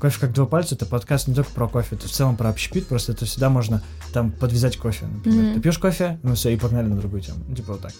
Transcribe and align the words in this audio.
Кофе 0.00 0.20
как 0.20 0.32
два 0.32 0.46
пальца 0.46 0.74
это 0.76 0.86
подкаст 0.86 1.26
не 1.26 1.34
только 1.34 1.50
про 1.50 1.66
кофе, 1.68 1.96
это 1.96 2.06
в 2.06 2.10
целом 2.10 2.36
про 2.36 2.50
общепит, 2.50 2.86
просто 2.86 3.12
это 3.12 3.24
всегда 3.24 3.50
можно 3.50 3.82
там 4.12 4.30
подвязать 4.30 4.76
кофе. 4.76 5.06
Например, 5.06 5.44
Мгм. 5.44 5.54
ты 5.54 5.60
пьешь 5.60 5.78
кофе, 5.78 6.18
ну 6.22 6.34
все, 6.34 6.50
и 6.50 6.56
погнали 6.56 6.86
на 6.86 6.96
другую 6.96 7.20
тему. 7.22 7.38
Ну, 7.48 7.54
Типа 7.56 7.72
вот 7.72 7.80
так. 7.82 7.92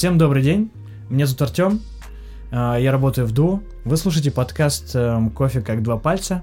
Всем 0.00 0.16
добрый 0.16 0.42
день. 0.42 0.70
Меня 1.10 1.26
зовут 1.26 1.42
Артем. 1.42 1.80
А, 2.50 2.78
Я 2.78 2.90
работаю 2.90 3.26
в 3.26 3.32
ДУ. 3.32 3.62
Вы 3.84 3.98
слушаете 3.98 4.30
подкаст 4.30 4.96
эм, 4.96 5.28
«Кофе 5.28 5.60
как 5.60 5.82
два 5.82 5.98
пальца». 5.98 6.42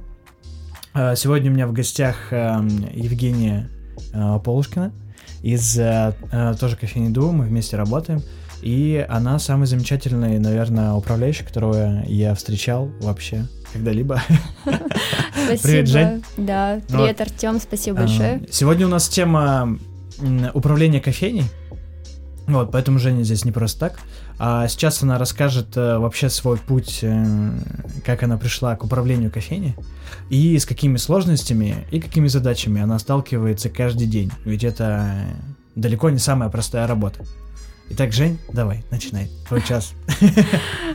А, 0.93 1.15
Сегодня 1.15 1.49
у 1.49 1.55
меня 1.55 1.65
в 1.65 1.73
гостях 1.73 2.31
эм, 2.31 2.67
Евгения 2.93 3.67
э, 4.13 4.39
Полушкина 4.45 4.91
из 5.41 5.75
э, 5.79 6.13
э, 6.31 6.53
тоже 6.59 6.75
кофейни 6.75 7.11
ДУ. 7.11 7.31
Мы 7.31 7.45
вместе 7.45 7.77
работаем. 7.77 8.21
И 8.61 9.03
она 9.09 9.39
самый 9.39 9.65
замечательный, 9.65 10.37
наверное, 10.37 10.93
управляющий, 10.93 11.43
которого 11.43 12.03
я 12.05 12.35
встречал 12.35 12.91
вообще 13.01 13.47
когда-либо. 13.73 14.21
Спасибо. 14.61 15.63
Привет, 15.63 15.87
Жень. 15.87 16.23
Да, 16.37 16.79
привет, 16.87 17.19
Артем, 17.21 17.59
спасибо 17.59 18.01
большое. 18.01 18.35
А, 18.35 18.51
Сегодня 18.51 18.85
у 18.85 18.89
нас 18.91 19.09
тема 19.09 19.79
управления 20.53 21.01
кофейней. 21.01 21.45
Вот, 22.47 22.71
поэтому 22.71 22.97
Женя 22.97 23.23
здесь 23.23 23.43
не 23.43 23.51
просто 23.51 23.79
так. 23.79 23.99
А 24.39 24.67
сейчас 24.69 25.03
она 25.03 25.17
расскажет 25.17 25.75
э, 25.75 25.97
вообще 25.97 26.29
свой 26.29 26.57
путь, 26.57 26.99
э, 27.01 27.51
как 28.05 28.23
она 28.23 28.37
пришла 28.37 28.75
к 28.77 28.85
управлению 28.85 29.29
кофейней, 29.29 29.75
и 30.29 30.57
с 30.57 30.65
какими 30.65 30.95
сложностями 30.95 31.85
и 31.91 31.99
какими 31.99 32.27
задачами 32.27 32.81
она 32.81 32.99
сталкивается 32.99 33.69
каждый 33.69 34.07
день. 34.07 34.31
Ведь 34.45 34.63
это 34.63 35.11
э, 35.13 35.33
далеко 35.75 36.09
не 36.09 36.19
самая 36.19 36.49
простая 36.49 36.87
работа. 36.87 37.19
Итак, 37.89 38.13
Жень, 38.13 38.39
давай, 38.53 38.83
начинай. 38.91 39.29
Твой 39.47 39.61
час. 39.61 39.93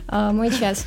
А, 0.07 0.31
мой 0.31 0.51
час. 0.51 0.85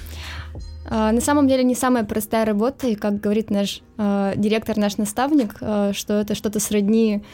А, 0.88 1.10
на 1.10 1.20
самом 1.20 1.48
деле 1.48 1.64
не 1.64 1.74
самая 1.74 2.04
простая 2.04 2.44
работа, 2.44 2.86
и 2.86 2.94
как 2.94 3.20
говорит 3.20 3.50
наш 3.50 3.82
а, 3.98 4.34
директор, 4.36 4.76
наш 4.76 4.98
наставник, 4.98 5.56
что 5.56 6.20
это 6.20 6.34
что-то 6.34 6.60
сродни 6.60 7.24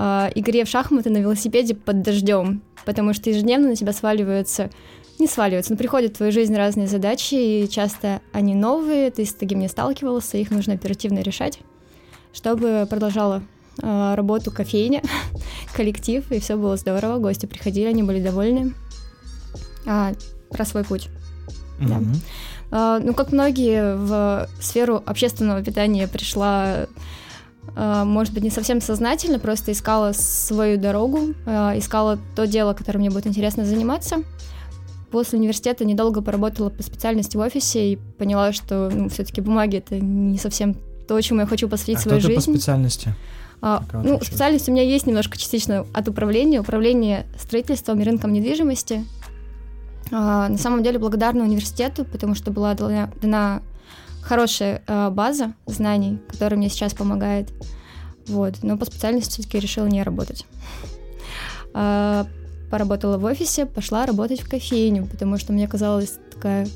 а, 0.00 0.30
игре 0.34 0.64
в 0.64 0.68
шахматы 0.68 1.10
на 1.10 1.18
велосипеде 1.18 1.74
под 1.74 2.02
дождем, 2.02 2.62
потому 2.84 3.12
что 3.14 3.30
ежедневно 3.30 3.68
на 3.68 3.76
тебя 3.76 3.92
сваливаются, 3.92 4.70
не 5.18 5.26
сваливаются, 5.26 5.72
но 5.72 5.78
приходят 5.78 6.12
в 6.12 6.16
твою 6.16 6.32
жизнь 6.32 6.54
разные 6.54 6.86
задачи, 6.86 7.34
и 7.34 7.68
часто 7.68 8.20
они 8.32 8.54
новые, 8.54 9.10
ты 9.10 9.24
с 9.24 9.34
таким 9.34 9.58
не 9.58 9.68
сталкивался, 9.68 10.38
их 10.38 10.50
нужно 10.50 10.74
оперативно 10.74 11.20
решать, 11.20 11.58
чтобы 12.32 12.86
продолжала 12.88 13.42
а, 13.82 14.16
работу 14.16 14.50
кофейня, 14.50 15.02
коллектив, 15.74 16.30
и 16.30 16.40
все 16.40 16.56
было 16.56 16.76
здорово, 16.76 17.18
гости 17.18 17.46
приходили, 17.46 17.86
они 17.86 18.02
были 18.02 18.22
довольны. 18.22 18.74
А, 19.86 20.12
про 20.50 20.64
свой 20.64 20.84
путь. 20.84 21.08
Да. 21.80 21.96
Мгм. 21.96 22.20
А, 22.70 22.98
Ну, 22.98 23.14
как 23.14 23.32
многие 23.32 23.96
в 23.96 24.48
сферу 24.60 25.02
общественного 25.04 25.62
питания 25.62 26.06
пришла, 26.08 26.86
может 27.76 28.32
быть, 28.34 28.42
не 28.42 28.50
совсем 28.50 28.80
сознательно, 28.80 29.38
просто 29.38 29.72
искала 29.72 30.12
свою 30.12 30.78
дорогу, 30.78 31.34
а, 31.46 31.76
искала 31.76 32.18
то 32.34 32.46
дело, 32.46 32.74
которым 32.74 33.00
мне 33.00 33.10
будет 33.10 33.26
интересно 33.26 33.64
заниматься. 33.64 34.22
После 35.10 35.38
университета 35.38 35.84
недолго 35.84 36.20
поработала 36.20 36.68
по 36.68 36.82
специальности 36.82 37.36
в 37.36 37.40
офисе 37.40 37.92
и 37.92 37.96
поняла, 37.96 38.52
что 38.52 38.90
ну, 38.92 39.08
все-таки 39.08 39.40
бумаги 39.40 39.78
это 39.78 39.98
не 39.98 40.38
совсем 40.38 40.76
то, 41.06 41.18
чему 41.20 41.40
я 41.40 41.46
хочу 41.46 41.68
посвятить 41.68 41.98
А 41.98 42.00
кто 42.00 42.10
свою 42.10 42.22
ты 42.22 42.28
по 42.28 42.40
жизнь. 42.40 42.52
специальности? 42.52 43.14
А, 43.60 43.82
ну, 43.92 44.20
специальность 44.20 44.68
у 44.68 44.72
меня 44.72 44.82
есть 44.82 45.06
немножко 45.06 45.36
частично 45.38 45.86
от 45.92 46.08
управления, 46.08 46.60
управление 46.60 47.26
строительством 47.38 48.00
и 48.00 48.04
рынком 48.04 48.32
недвижимости. 48.32 49.04
А, 50.12 50.48
на 50.48 50.58
самом 50.58 50.82
деле 50.82 50.98
благодарна 50.98 51.42
университету, 51.42 52.04
потому 52.04 52.34
что 52.34 52.50
была 52.50 52.74
дана, 52.74 53.10
дана 53.20 53.62
хорошая 54.22 54.82
а, 54.86 55.10
база 55.10 55.54
знаний, 55.66 56.18
которая 56.28 56.58
мне 56.58 56.68
сейчас 56.68 56.94
помогает. 56.94 57.50
Вот. 58.26 58.56
Но 58.62 58.76
по 58.76 58.84
специальности 58.84 59.40
все-таки 59.40 59.58
решила 59.58 59.86
не 59.86 60.02
работать. 60.02 60.44
А, 61.74 62.26
поработала 62.70 63.18
в 63.18 63.24
офисе, 63.24 63.66
пошла 63.66 64.06
работать 64.06 64.40
в 64.40 64.48
кофейню, 64.48 65.06
потому 65.06 65.38
что 65.38 65.52
мне 65.52 65.66
казалась 65.66 66.18
такая 66.32 66.68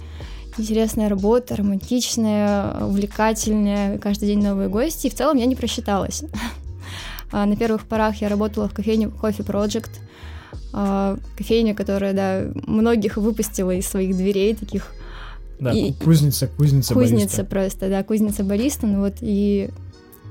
интересная 0.58 1.08
работа, 1.08 1.56
романтичная, 1.56 2.84
увлекательная, 2.84 3.98
каждый 3.98 4.26
день 4.26 4.42
новые 4.42 4.68
гости, 4.68 5.06
и 5.06 5.10
в 5.10 5.14
целом 5.14 5.36
я 5.36 5.46
не 5.46 5.56
просчиталась. 5.56 6.24
А, 7.34 7.46
На 7.46 7.56
первых 7.56 7.86
порах 7.86 8.20
я 8.20 8.28
работала 8.28 8.68
в 8.68 8.74
кофейне 8.74 9.06
Coffee 9.06 9.42
Project, 9.42 9.88
а, 10.74 11.16
кофейня, 11.34 11.74
которая, 11.74 12.12
да, 12.12 12.60
многих 12.66 13.16
выпустила 13.16 13.70
из 13.70 13.86
своих 13.88 14.14
дверей, 14.14 14.54
таких 14.54 14.92
Да, 15.62 15.72
И- 15.72 15.92
кузница, 15.92 16.48
кузница, 16.48 16.92
кузница 16.94 17.38
бариста. 17.38 17.44
просто, 17.44 17.88
да, 17.88 18.02
кузница 18.02 18.42
бариста, 18.44 18.86
ну 18.86 19.00
вот 19.00 19.14
и 19.20 19.70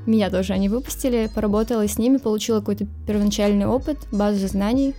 меня 0.06 0.30
тоже 0.30 0.54
они 0.54 0.68
выпустили, 0.68 1.30
поработала 1.34 1.88
с 1.88 1.98
ними, 1.98 2.18
получила 2.18 2.60
какой-то 2.60 2.86
первоначальный 3.08 3.66
опыт, 3.66 3.98
базу 4.12 4.48
знаний, 4.48 4.94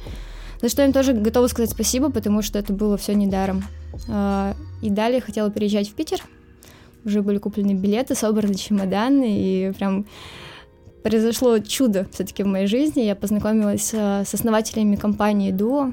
за 0.62 0.68
что 0.68 0.84
им 0.84 0.92
тоже 0.92 1.12
готова 1.12 1.48
сказать 1.48 1.70
спасибо, 1.70 2.10
потому 2.10 2.40
что 2.42 2.58
это 2.58 2.72
было 2.72 2.96
все 2.96 3.14
недаром. 3.14 3.62
А, 4.08 4.54
И 4.80 4.90
далее 4.90 5.20
хотела 5.20 5.50
переезжать 5.50 5.88
в 5.90 5.94
Питер, 5.94 6.22
уже 7.04 7.20
были 7.22 7.38
куплены 7.38 7.72
билеты, 7.74 8.14
собраны 8.14 8.54
чемоданы, 8.54 9.26
и 9.28 9.72
прям 9.76 10.06
произошло 11.02 11.58
чудо 11.58 12.06
все-таки 12.12 12.42
в 12.44 12.46
моей 12.46 12.66
жизни. 12.68 13.00
Я 13.02 13.16
познакомилась 13.16 13.90
а, 13.92 14.24
с 14.24 14.32
основателями 14.34 14.96
компании 14.96 15.52
Duo. 15.52 15.92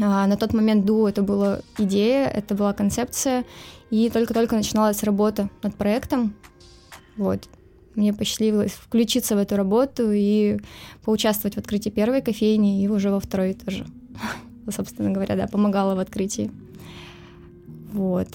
А, 0.00 0.26
На 0.26 0.36
тот 0.36 0.52
момент 0.54 0.84
Duo 0.84 1.08
это 1.08 1.22
была 1.22 1.60
идея, 1.78 2.28
это 2.28 2.54
была 2.54 2.72
концепция, 2.72 3.44
и 3.90 4.10
только-только 4.10 4.56
начиналась 4.56 5.02
работа 5.02 5.48
над 5.62 5.74
проектом. 5.74 6.34
Вот. 7.16 7.48
Мне 7.94 8.12
посчастливилось 8.12 8.72
включиться 8.72 9.34
в 9.34 9.38
эту 9.38 9.56
работу 9.56 10.10
и 10.12 10.60
поучаствовать 11.04 11.56
в 11.56 11.58
открытии 11.58 11.90
первой 11.90 12.22
кофейни, 12.22 12.82
и 12.82 12.88
уже 12.88 13.10
во 13.10 13.18
второй 13.18 13.54
тоже. 13.54 13.86
Собственно 14.70 15.10
говоря, 15.10 15.34
да, 15.34 15.46
помогала 15.46 15.94
в 15.94 15.98
открытии. 15.98 16.50
Вот. 17.92 18.28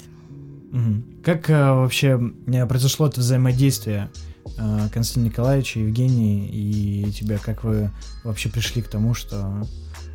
Как 1.23 1.49
э, 1.49 1.71
вообще 1.71 2.19
э, 2.47 2.65
произошло 2.65 3.07
это 3.07 3.19
взаимодействие 3.19 4.09
э, 4.57 4.89
Константина 4.91 5.25
Николаевича, 5.25 5.79
Евгении 5.79 6.49
и 6.49 7.11
тебя? 7.11 7.37
Как 7.37 7.63
вы 7.63 7.91
вообще 8.23 8.49
пришли 8.49 8.81
к 8.81 8.87
тому, 8.87 9.13
что 9.13 9.65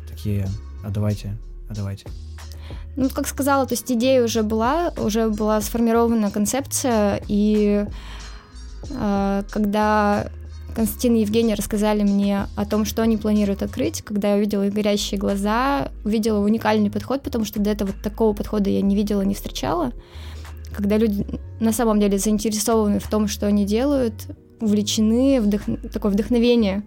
такие, 0.07 0.47
а 0.83 0.89
давайте, 0.89 1.37
а 1.69 1.75
давайте? 1.75 2.05
Ну, 2.95 3.09
как 3.09 3.27
сказала, 3.27 3.65
то 3.65 3.73
есть 3.73 3.91
идея 3.91 4.23
уже 4.23 4.43
была, 4.43 4.91
уже 4.97 5.29
была 5.29 5.61
сформирована 5.61 6.31
концепция, 6.31 7.21
и 7.27 7.85
э, 8.89 9.43
когда 9.49 10.29
Константин 10.75 11.15
и 11.15 11.21
Евгений 11.21 11.55
рассказали 11.55 12.03
мне 12.03 12.47
о 12.55 12.65
том, 12.65 12.85
что 12.85 13.01
они 13.01 13.17
планируют 13.17 13.63
открыть, 13.63 14.01
когда 14.01 14.31
я 14.31 14.35
увидела 14.37 14.67
их 14.67 14.73
горящие 14.73 15.19
глаза, 15.19 15.91
увидела 16.05 16.39
уникальный 16.39 16.91
подход, 16.91 17.21
потому 17.23 17.45
что 17.45 17.59
до 17.59 17.69
этого 17.69 17.91
такого 18.03 18.33
подхода 18.33 18.69
я 18.69 18.81
не 18.81 18.95
видела, 18.95 19.21
не 19.21 19.33
встречала. 19.33 19.91
Когда 20.75 20.97
люди 20.97 21.25
на 21.59 21.73
самом 21.73 21.99
деле 21.99 22.17
заинтересованы 22.17 22.99
в 22.99 23.09
том, 23.09 23.27
что 23.27 23.47
они 23.47 23.65
делают, 23.65 24.27
увлечены, 24.61 25.37
вдох- 25.37 25.89
такое 25.89 26.11
вдохновение. 26.11 26.83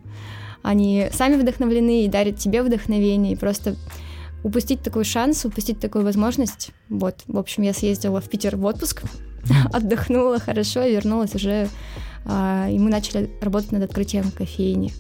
Они 0.63 1.09
сами 1.13 1.37
вдохновлены 1.37 2.05
и 2.05 2.09
дарят 2.09 2.39
тебе 2.39 2.63
вдохновение, 2.63 3.33
и 3.33 3.37
просто 3.37 3.77
упустить 4.45 4.81
такой 4.83 5.05
шанс, 5.05 5.45
упустить 5.45 5.81
такую 5.81 6.05
возможность. 6.05 6.71
Вот, 6.89 7.17
в 7.27 7.39
общем, 7.39 7.63
я 7.63 7.73
съездила 7.73 8.21
в 8.21 8.29
Питер 8.29 8.57
в 8.57 8.65
отпуск, 8.65 9.03
отдохнула 9.73 10.39
хорошо, 10.39 10.83
и 10.85 10.93
вернулась 10.95 11.35
уже, 11.35 11.69
а, 12.25 12.69
и 12.71 12.79
мы 12.79 12.91
начали 12.91 13.31
работать 13.41 13.73
над 13.73 13.83
открытием 13.85 14.31
кофейни. 14.31 14.93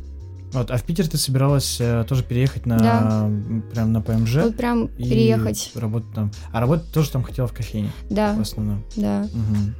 Вот, 0.53 0.70
а 0.70 0.76
в 0.76 0.82
Питер 0.82 1.09
ты 1.09 1.17
собиралась 1.17 1.79
э, 1.81 2.05
тоже 2.06 2.23
переехать 2.25 2.67
на 2.67 2.79
Да. 2.79 3.31
прям 3.73 3.93
на 3.93 4.03
ПМЖ? 4.03 4.35
Вот 4.37 4.56
прям 4.56 4.88
переехать. 4.88 5.70
работать 5.75 6.12
там. 6.14 6.31
А 6.53 6.61
работать 6.61 6.93
тоже 6.93 7.11
там 7.11 7.23
хотела 7.23 7.49
в 7.49 7.55
кофейне, 7.55 7.91
Да, 8.11 8.35
в 8.35 8.41
основном. 8.43 8.85
да. 8.94 9.26
Мгм. 9.32 9.75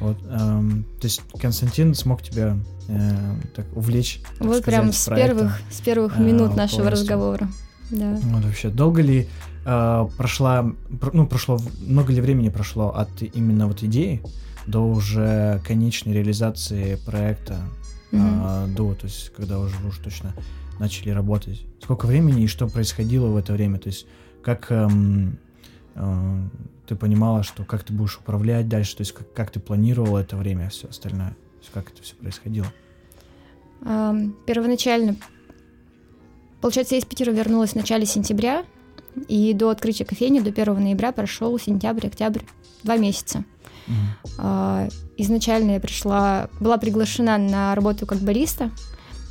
Вот, 0.00 0.18
эм, 0.28 0.84
то 1.00 1.06
есть 1.06 1.22
Константин 1.40 1.94
смог 1.94 2.22
тебя 2.22 2.56
э, 2.88 3.34
так 3.54 3.66
увлечь, 3.74 4.20
так 4.38 4.46
вот 4.46 4.58
сказать, 4.58 4.64
прям 4.64 4.92
с 4.92 5.08
первых, 5.08 5.60
с 5.70 5.80
первых 5.80 6.16
а, 6.16 6.20
минут 6.20 6.56
нашего 6.56 6.82
полностью. 6.82 7.02
разговора. 7.02 7.48
Да. 7.90 8.18
Вот 8.22 8.44
вообще, 8.44 8.68
долго 8.68 9.00
ли 9.00 9.28
э, 9.64 10.08
прошла, 10.16 10.70
пр- 11.00 11.14
ну, 11.14 11.26
прошло, 11.26 11.58
много 11.80 12.12
ли 12.12 12.20
времени 12.20 12.48
прошло 12.48 12.94
от 12.94 13.22
именно 13.22 13.66
вот 13.66 13.82
идеи 13.82 14.22
до 14.66 14.80
уже 14.80 15.60
конечной 15.66 16.12
реализации 16.14 16.96
проекта, 17.06 17.56
Мгм. 18.10 18.22
а, 18.42 18.66
до, 18.68 18.94
то 18.94 19.06
есть, 19.06 19.32
когда 19.36 19.58
уже 19.58 19.76
уж 19.86 19.98
точно 19.98 20.34
начали 20.78 21.10
работать? 21.10 21.64
Сколько 21.82 22.06
времени 22.06 22.42
и 22.42 22.46
что 22.48 22.66
происходило 22.68 23.28
в 23.28 23.36
это 23.36 23.52
время? 23.52 23.78
То 23.78 23.88
есть 23.88 24.06
как 24.42 24.70
эм, 24.70 25.30
э, 25.30 25.45
ты 26.86 26.94
понимала, 26.94 27.42
что 27.42 27.64
как 27.64 27.82
ты 27.84 27.92
будешь 27.92 28.18
управлять 28.18 28.68
дальше, 28.68 28.96
то 28.96 29.00
есть 29.00 29.12
как, 29.12 29.32
как 29.32 29.50
ты 29.50 29.60
планировала 29.60 30.18
это 30.18 30.36
время, 30.36 30.68
все 30.68 30.88
остальное, 30.88 31.30
то 31.30 31.58
есть 31.60 31.70
как 31.72 31.90
это 31.90 32.02
все 32.02 32.14
происходило? 32.14 32.66
Эм, 33.84 34.36
первоначально, 34.46 35.16
получается, 36.60 36.94
я 36.94 37.00
из 37.00 37.04
Питера 37.04 37.30
вернулась 37.30 37.72
в 37.72 37.76
начале 37.76 38.06
сентября, 38.06 38.64
и 39.28 39.54
до 39.54 39.70
открытия 39.70 40.04
кофейни, 40.04 40.40
до 40.40 40.50
1 40.50 40.74
ноября 40.74 41.10
прошел 41.12 41.58
сентябрь, 41.58 42.06
октябрь, 42.06 42.42
два 42.82 42.96
месяца. 42.98 43.44
Uh-huh. 43.86 44.92
Изначально 45.16 45.72
я 45.72 45.80
пришла, 45.80 46.50
была 46.60 46.76
приглашена 46.76 47.38
на 47.38 47.74
работу 47.74 48.06
как 48.06 48.18
бариста, 48.18 48.70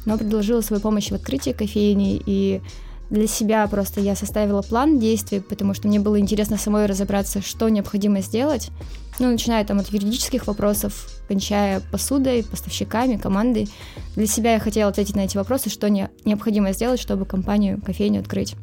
но 0.05 0.17
предложила 0.17 0.61
свою 0.61 0.81
помощь 0.81 1.09
в 1.09 1.15
открытии 1.15 1.51
кофейни, 1.51 2.21
и 2.25 2.61
для 3.09 3.27
себя 3.27 3.67
просто 3.67 4.01
я 4.01 4.15
составила 4.15 4.61
план 4.61 4.99
действий, 4.99 5.39
потому 5.39 5.73
что 5.73 5.87
мне 5.87 5.99
было 5.99 6.19
интересно 6.19 6.57
самой 6.57 6.87
разобраться, 6.87 7.41
что 7.41 7.69
необходимо 7.69 8.21
сделать. 8.21 8.71
Ну, 9.19 9.31
начиная 9.31 9.63
там 9.63 9.79
от 9.79 9.89
юридических 9.89 10.47
вопросов, 10.47 11.07
кончая 11.27 11.81
посудой, 11.91 12.43
поставщиками, 12.43 13.17
командой. 13.17 13.69
Для 14.15 14.27
себя 14.27 14.53
я 14.53 14.59
хотела 14.59 14.89
ответить 14.89 15.15
на 15.15 15.21
эти 15.21 15.37
вопросы, 15.37 15.69
что 15.69 15.89
не, 15.89 16.09
необходимо 16.25 16.73
сделать, 16.73 16.99
чтобы 16.99 17.25
компанию, 17.25 17.79
кофейню 17.81 18.21
открыть. 18.21 18.55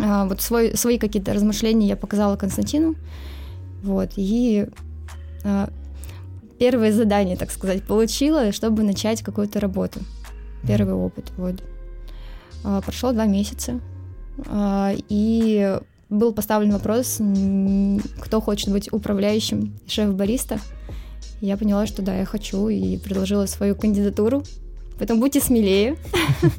А, 0.00 0.24
вот 0.26 0.40
свой, 0.40 0.76
свои 0.76 0.98
какие-то 0.98 1.34
размышления 1.34 1.86
я 1.88 1.96
показала 1.96 2.36
Константину. 2.36 2.96
Вот, 3.82 4.12
и 4.16 4.66
а, 5.44 5.68
первое 6.58 6.92
задание, 6.92 7.36
так 7.36 7.50
сказать, 7.50 7.84
получила, 7.84 8.50
чтобы 8.50 8.82
начать 8.82 9.22
какую-то 9.22 9.60
работу. 9.60 10.00
Первый 10.66 10.94
опыт, 10.94 11.32
вот. 11.36 11.62
А, 12.64 12.80
прошло 12.80 13.12
два 13.12 13.26
месяца, 13.26 13.80
а, 14.46 14.92
и 15.08 15.78
был 16.08 16.32
поставлен 16.32 16.72
вопрос, 16.72 17.20
кто 18.20 18.40
хочет 18.40 18.70
быть 18.70 18.92
управляющим 18.92 19.74
шеф-бариста. 19.86 20.58
Я 21.40 21.56
поняла, 21.56 21.86
что 21.86 22.02
да, 22.02 22.16
я 22.16 22.24
хочу, 22.24 22.68
и 22.68 22.98
предложила 22.98 23.46
свою 23.46 23.74
кандидатуру. 23.74 24.44
Поэтому 24.98 25.20
будьте 25.20 25.40
смелее, 25.40 25.96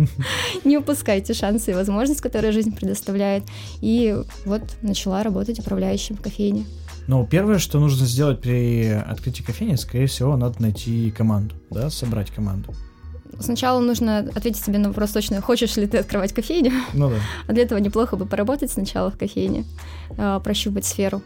не 0.66 0.78
упускайте 0.78 1.34
шансы 1.34 1.72
и 1.72 1.74
возможности, 1.74 2.22
которые 2.22 2.52
жизнь 2.52 2.76
предоставляет. 2.76 3.44
И 3.80 4.18
вот 4.46 4.64
начала 4.82 5.24
работать 5.24 5.60
управляющим 5.60 6.18
в 6.18 6.22
кофейне. 6.22 6.66
Ну, 7.08 7.26
первое, 7.26 7.60
что 7.60 7.80
нужно 7.80 8.06
сделать 8.06 8.42
при 8.42 8.88
открытии 8.88 9.44
кофейни, 9.44 9.76
скорее 9.76 10.08
всего, 10.08 10.36
надо 10.36 10.62
найти 10.62 11.12
команду, 11.12 11.56
да, 11.70 11.90
собрать 11.90 12.32
команду. 12.32 12.74
Сначала 13.40 13.80
нужно 13.80 14.20
ответить 14.36 14.64
себе 14.64 14.78
на 14.80 14.90
вопрос 14.90 15.12
точно, 15.12 15.42
хочешь 15.42 15.76
ли 15.78 15.88
ты 15.88 15.98
открывать 15.98 16.34
кофейню. 16.34 16.72
Ну 16.94 17.10
да. 17.10 17.16
А 17.48 17.54
для 17.54 17.64
этого 17.64 17.80
неплохо 17.80 18.16
бы 18.16 18.26
поработать 18.26 18.72
сначала 18.72 19.12
в 19.12 19.18
кофейне, 19.18 19.66
а, 20.18 20.40
прощупать 20.40 20.86
сферу. 20.86 21.22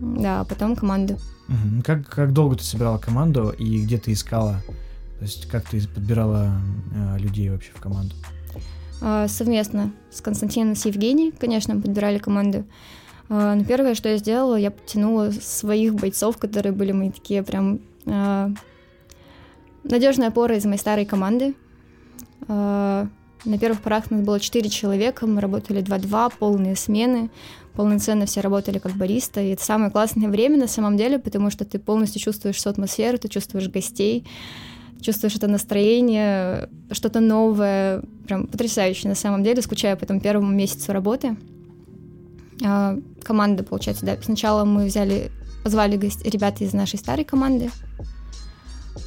Да, 0.00 0.40
а 0.40 0.44
потом 0.44 0.76
команду. 0.76 1.18
Угу. 1.48 1.82
Как, 1.84 2.08
как 2.08 2.32
долго 2.32 2.56
ты 2.56 2.64
собирала 2.64 2.98
команду 2.98 3.50
и 3.50 3.82
где 3.82 3.98
ты 3.98 4.12
искала? 4.12 4.62
То 5.18 5.24
есть 5.24 5.48
как 5.48 5.64
ты 5.64 5.86
подбирала 5.88 6.60
э, 6.94 7.18
людей 7.18 7.48
вообще 7.48 7.70
в 7.74 7.80
команду? 7.80 8.14
А, 9.00 9.28
совместно 9.28 9.92
с 10.10 10.20
Константином 10.20 10.74
с 10.74 10.84
Евгением, 10.84 11.32
конечно, 11.38 11.80
подбирали 11.80 12.18
команду. 12.18 12.64
А, 13.28 13.54
но 13.54 13.64
первое, 13.64 13.94
что 13.94 14.08
я 14.08 14.18
сделала, 14.18 14.56
я 14.56 14.70
подтянула 14.70 15.30
своих 15.30 15.94
бойцов, 15.94 16.36
которые 16.36 16.72
были 16.72 16.92
мои 16.92 17.10
такие 17.10 17.42
прям 17.42 17.80
а, 18.06 18.50
надежная 19.90 20.28
опора 20.28 20.56
из 20.56 20.64
моей 20.64 20.78
старой 20.78 21.04
команды. 21.04 21.54
А, 22.48 23.08
на 23.44 23.58
первых 23.58 23.80
порах 23.80 24.10
нас 24.10 24.20
было 24.22 24.40
4 24.40 24.68
человека, 24.68 25.26
мы 25.26 25.40
работали 25.40 25.82
2-2, 25.82 26.32
полные 26.38 26.76
смены, 26.76 27.30
полноценно 27.74 28.26
все 28.26 28.40
работали 28.40 28.78
как 28.78 28.92
бариста, 28.92 29.40
и 29.40 29.50
это 29.50 29.64
самое 29.64 29.90
классное 29.90 30.28
время 30.30 30.58
на 30.58 30.66
самом 30.66 30.96
деле, 30.96 31.18
потому 31.18 31.50
что 31.50 31.64
ты 31.64 31.78
полностью 31.78 32.20
чувствуешь 32.20 32.56
всю 32.56 32.70
атмосферу, 32.70 33.18
ты 33.18 33.28
чувствуешь 33.28 33.68
гостей, 33.68 34.26
чувствуешь 35.00 35.36
это 35.36 35.46
настроение, 35.46 36.68
что-то 36.90 37.20
новое, 37.20 38.02
прям 38.26 38.46
потрясающе 38.46 39.08
на 39.08 39.14
самом 39.14 39.44
деле, 39.44 39.62
скучаю 39.62 39.96
по 39.96 40.04
этому 40.04 40.20
первому 40.20 40.50
месяцу 40.50 40.92
работы. 40.92 41.36
А, 42.64 42.98
команда, 43.22 43.62
получается, 43.62 44.06
да, 44.06 44.16
сначала 44.22 44.64
мы 44.64 44.86
взяли, 44.86 45.30
позвали 45.62 45.96
гость, 45.96 46.24
ребят 46.26 46.60
из 46.60 46.72
нашей 46.72 46.98
старой 46.98 47.24
команды, 47.24 47.70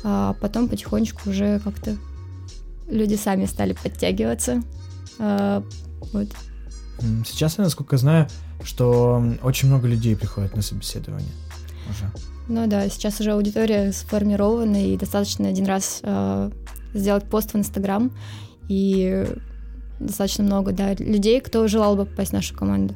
а 0.03 0.33
потом 0.41 0.68
потихонечку 0.68 1.30
уже 1.30 1.59
как-то 1.59 1.97
люди 2.88 3.15
сами 3.15 3.45
стали 3.45 3.74
подтягиваться. 3.74 4.62
А, 5.19 5.63
вот. 6.13 6.27
Сейчас 7.25 7.57
я, 7.57 7.63
насколько 7.63 7.97
знаю, 7.97 8.27
что 8.63 9.24
очень 9.41 9.69
много 9.69 9.88
людей 9.88 10.15
приходят 10.15 10.56
на 10.56 10.62
собеседование 10.62 11.31
уже. 11.89 12.12
Ну 12.47 12.68
да, 12.68 12.89
сейчас 12.89 13.19
уже 13.19 13.31
аудитория 13.31 13.91
сформирована, 13.91 14.91
и 14.91 14.97
достаточно 14.97 15.47
один 15.47 15.65
раз 15.65 16.00
э, 16.01 16.51
сделать 16.94 17.25
пост 17.25 17.53
в 17.53 17.57
Инстаграм, 17.57 18.12
и 18.68 19.25
достаточно 20.00 20.44
много 20.44 20.71
да, 20.71 20.94
людей, 20.95 21.42
кто 21.42 21.68
желал 21.68 21.95
бы 21.95 22.06
попасть 22.06 22.31
в 22.31 22.33
нашу 22.33 22.56
команду. 22.56 22.95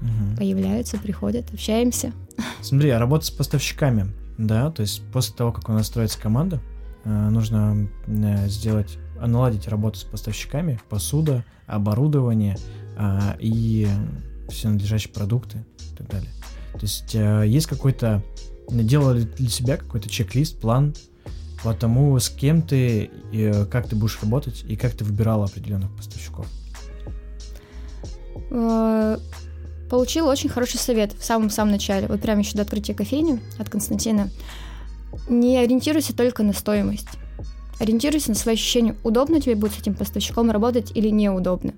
Угу. 0.00 0.36
Появляются, 0.38 0.98
приходят, 0.98 1.52
общаемся. 1.52 2.12
Смотри, 2.60 2.90
а 2.90 2.98
работа 2.98 3.26
с 3.26 3.30
поставщиками 3.30 4.12
да, 4.38 4.70
то 4.70 4.82
есть 4.82 5.02
после 5.12 5.34
того, 5.34 5.52
как 5.52 5.68
у 5.68 5.72
нас 5.72 5.86
строится 5.86 6.20
команда, 6.20 6.60
э, 7.04 7.28
нужно 7.30 7.88
э, 8.06 8.48
сделать, 8.48 8.98
наладить 9.20 9.68
работу 9.68 9.98
с 9.98 10.04
поставщиками, 10.04 10.80
посуда, 10.88 11.44
оборудование 11.66 12.56
а, 12.96 13.36
и 13.38 13.86
все 14.48 14.68
надлежащие 14.68 15.12
продукты 15.12 15.64
и 15.92 15.96
так 15.96 16.08
далее. 16.08 16.30
То 16.72 16.80
есть 16.80 17.14
э, 17.14 17.44
есть 17.46 17.66
какой-то, 17.66 18.22
делали 18.68 19.22
для 19.22 19.48
себя 19.48 19.76
какой-то 19.76 20.08
чек-лист, 20.08 20.60
план 20.60 20.94
по 21.62 21.72
тому, 21.72 22.18
с 22.18 22.28
кем 22.28 22.62
ты, 22.62 23.10
как 23.70 23.88
ты 23.88 23.94
будешь 23.94 24.20
работать 24.20 24.64
и 24.66 24.74
как 24.74 24.92
ты 24.92 25.04
выбирала 25.04 25.44
определенных 25.44 25.94
поставщиков? 25.96 26.46
Получила 29.92 30.30
очень 30.30 30.48
хороший 30.48 30.78
совет 30.78 31.12
в 31.12 31.22
самом-самом 31.22 31.72
начале, 31.72 32.06
вот 32.06 32.22
прямо 32.22 32.40
еще 32.40 32.56
до 32.56 32.62
открытия 32.62 32.94
кофейни 32.94 33.38
от 33.58 33.68
Константина. 33.68 34.30
Не 35.28 35.58
ориентируйся 35.58 36.16
только 36.16 36.42
на 36.42 36.54
стоимость. 36.54 37.08
Ориентируйся 37.78 38.30
на 38.30 38.34
свои 38.34 38.54
ощущения, 38.54 38.96
удобно 39.04 39.38
тебе 39.38 39.54
будет 39.54 39.74
с 39.74 39.80
этим 39.80 39.94
поставщиком 39.94 40.50
работать 40.50 40.92
или 40.94 41.10
неудобно. 41.10 41.74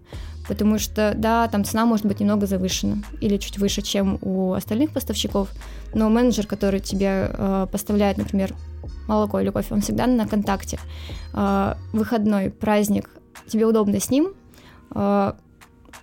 Потому 0.47 0.79
что, 0.79 1.15
да, 1.17 1.49
там 1.49 1.65
цена 1.65 1.87
может 1.87 2.07
быть 2.07 2.21
немного 2.21 2.47
завышена 2.47 2.99
или 3.21 3.37
чуть 3.37 3.59
выше, 3.59 3.83
чем 3.83 4.21
у 4.23 4.53
остальных 4.53 4.93
поставщиков, 4.93 5.49
но 5.93 6.09
менеджер, 6.09 6.47
который 6.47 6.79
тебе 6.79 7.33
э, 7.33 7.67
поставляет, 7.73 8.17
например, 8.17 8.55
молоко 9.09 9.41
или 9.41 9.51
кофе, 9.51 9.75
он 9.75 9.81
всегда 9.81 10.07
на 10.07 10.29
контакте. 10.29 10.79
Э, 11.33 11.75
выходной, 11.93 12.51
праздник, 12.51 13.11
тебе 13.49 13.67
удобно 13.67 13.99
с 13.99 14.09
ним, 14.09 14.35
э, 14.95 15.33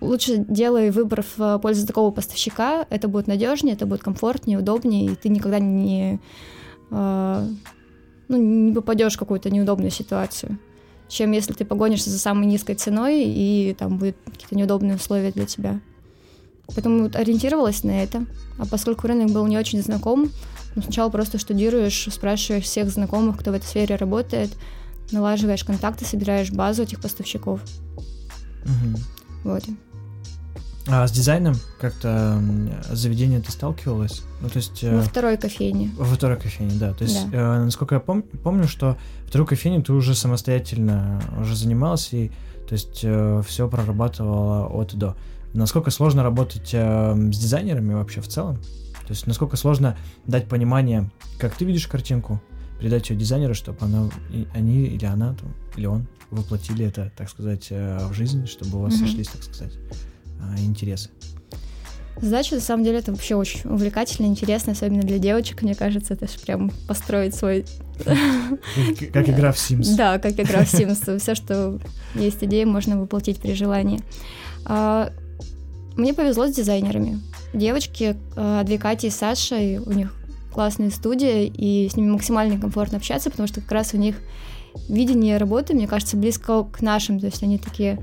лучше 0.02 0.44
делай 0.48 0.90
выбор 0.90 1.24
в 1.36 1.58
пользу 1.58 1.86
такого 1.86 2.10
поставщика, 2.10 2.86
это 2.90 3.08
будет 3.08 3.26
надежнее, 3.26 3.74
это 3.74 3.86
будет 3.86 4.02
комфортнее, 4.02 4.58
удобнее, 4.58 5.12
и 5.12 5.14
ты 5.14 5.28
никогда 5.28 5.58
не, 5.58 6.20
э, 6.90 7.48
ну, 8.28 8.36
не 8.36 8.72
попадешь 8.72 9.14
в 9.14 9.18
какую-то 9.18 9.50
неудобную 9.50 9.90
ситуацию, 9.90 10.58
чем 11.08 11.32
если 11.32 11.52
ты 11.52 11.64
погонишься 11.64 12.10
за 12.10 12.18
самой 12.18 12.46
низкой 12.46 12.74
ценой, 12.74 13.24
и 13.24 13.74
там 13.78 13.98
будут 13.98 14.16
какие-то 14.24 14.56
неудобные 14.56 14.96
условия 14.96 15.30
для 15.30 15.46
тебя. 15.46 15.80
Поэтому 16.66 17.04
вот 17.04 17.16
ориентировалась 17.16 17.84
на 17.84 18.02
это. 18.02 18.24
А 18.58 18.66
поскольку 18.66 19.06
рынок 19.06 19.30
был 19.30 19.46
не 19.46 19.58
очень 19.58 19.82
знаком, 19.82 20.30
ну, 20.74 20.82
сначала 20.82 21.10
просто 21.10 21.38
штудируешь, 21.38 22.08
спрашиваешь 22.10 22.64
всех 22.64 22.88
знакомых, 22.88 23.38
кто 23.38 23.50
в 23.50 23.54
этой 23.54 23.66
сфере 23.66 23.96
работает, 23.96 24.50
налаживаешь 25.10 25.64
контакты, 25.64 26.04
собираешь 26.04 26.50
базу 26.50 26.84
этих 26.84 27.00
поставщиков. 27.00 27.60
Угу. 28.64 29.00
Вот. 29.44 29.64
А 30.88 31.06
с 31.06 31.12
дизайном 31.12 31.54
как-то 31.80 32.42
заведение 32.90 33.40
ты 33.40 33.52
сталкивалась? 33.52 34.22
Ну, 34.40 34.48
то 34.48 34.56
есть... 34.56 34.82
Во 34.82 35.02
второй 35.02 35.36
кофейне. 35.36 35.92
Во 35.96 36.04
второй 36.04 36.36
кофейне, 36.36 36.78
да. 36.78 36.92
То 36.92 37.04
есть, 37.04 37.30
да. 37.30 37.60
Э, 37.60 37.64
насколько 37.64 37.94
я 37.94 38.00
пом- 38.00 38.24
помню, 38.38 38.66
что 38.66 38.96
вторую 39.26 39.46
кофейню 39.46 39.82
ты 39.82 39.92
уже 39.92 40.14
самостоятельно 40.14 41.22
уже 41.40 41.54
занималась 41.54 42.12
и, 42.12 42.32
то 42.68 42.72
есть, 42.72 43.00
э, 43.04 43.42
все 43.46 43.68
прорабатывала 43.68 44.66
от 44.66 44.94
и 44.94 44.96
до. 44.96 45.16
Насколько 45.54 45.90
сложно 45.90 46.22
работать 46.24 46.70
э, 46.72 47.14
с 47.14 47.38
дизайнерами 47.38 47.94
вообще 47.94 48.20
в 48.20 48.28
целом? 48.28 48.56
То 49.02 49.10
есть, 49.10 49.26
насколько 49.26 49.56
сложно 49.56 49.96
дать 50.26 50.48
понимание, 50.48 51.10
как 51.38 51.54
ты 51.54 51.64
видишь 51.64 51.86
картинку, 51.86 52.40
передать 52.80 53.08
ее 53.10 53.16
дизайнеру, 53.16 53.54
чтобы 53.54 53.78
она, 53.82 54.10
и, 54.30 54.48
они 54.54 54.84
или 54.84 55.04
она, 55.04 55.34
там, 55.34 55.54
или 55.76 55.86
он 55.86 56.06
воплотили 56.30 56.84
это, 56.86 57.12
так 57.16 57.28
сказать, 57.28 57.68
э, 57.70 58.08
в 58.08 58.14
жизнь, 58.14 58.46
чтобы 58.46 58.78
у 58.78 58.82
вас 58.82 58.94
mm-hmm. 58.94 59.06
сошлись, 59.06 59.28
так 59.28 59.42
сказать. 59.44 59.74
А, 60.42 60.58
интересы? 60.60 61.10
Задача, 62.20 62.56
на 62.56 62.60
самом 62.60 62.84
деле, 62.84 62.98
это 62.98 63.10
вообще 63.10 63.34
очень 63.34 63.68
увлекательно, 63.70 64.26
интересно, 64.26 64.72
особенно 64.72 65.02
для 65.02 65.18
девочек, 65.18 65.62
мне 65.62 65.74
кажется, 65.74 66.14
это 66.14 66.26
же 66.26 66.38
прям 66.38 66.70
построить 66.86 67.34
свой... 67.34 67.64
Как 69.12 69.28
игра 69.28 69.52
в 69.52 69.56
Sims. 69.56 69.96
Да, 69.96 70.18
как 70.18 70.38
игра 70.38 70.64
в 70.64 70.72
Sims. 70.72 71.18
Все, 71.18 71.34
что 71.34 71.80
есть 72.14 72.44
идея, 72.44 72.66
можно 72.66 73.00
воплотить 73.00 73.38
при 73.38 73.54
желании. 73.54 74.00
А, 74.66 75.10
мне 75.96 76.12
повезло 76.12 76.46
с 76.46 76.54
дизайнерами. 76.54 77.20
Девочки, 77.54 78.16
а, 78.36 78.62
две 78.64 78.78
Кати 78.78 79.06
и 79.06 79.10
Саша, 79.10 79.56
и 79.56 79.78
у 79.78 79.92
них 79.92 80.14
классная 80.52 80.90
студия, 80.90 81.44
и 81.44 81.88
с 81.88 81.96
ними 81.96 82.10
максимально 82.10 82.60
комфортно 82.60 82.98
общаться, 82.98 83.30
потому 83.30 83.48
что 83.48 83.62
как 83.62 83.72
раз 83.72 83.94
у 83.94 83.96
них 83.96 84.16
видение 84.88 85.38
работы, 85.38 85.74
мне 85.74 85.88
кажется, 85.88 86.16
близко 86.16 86.64
к 86.64 86.82
нашим, 86.82 87.20
то 87.20 87.26
есть 87.26 87.42
они 87.42 87.58
такие 87.58 88.02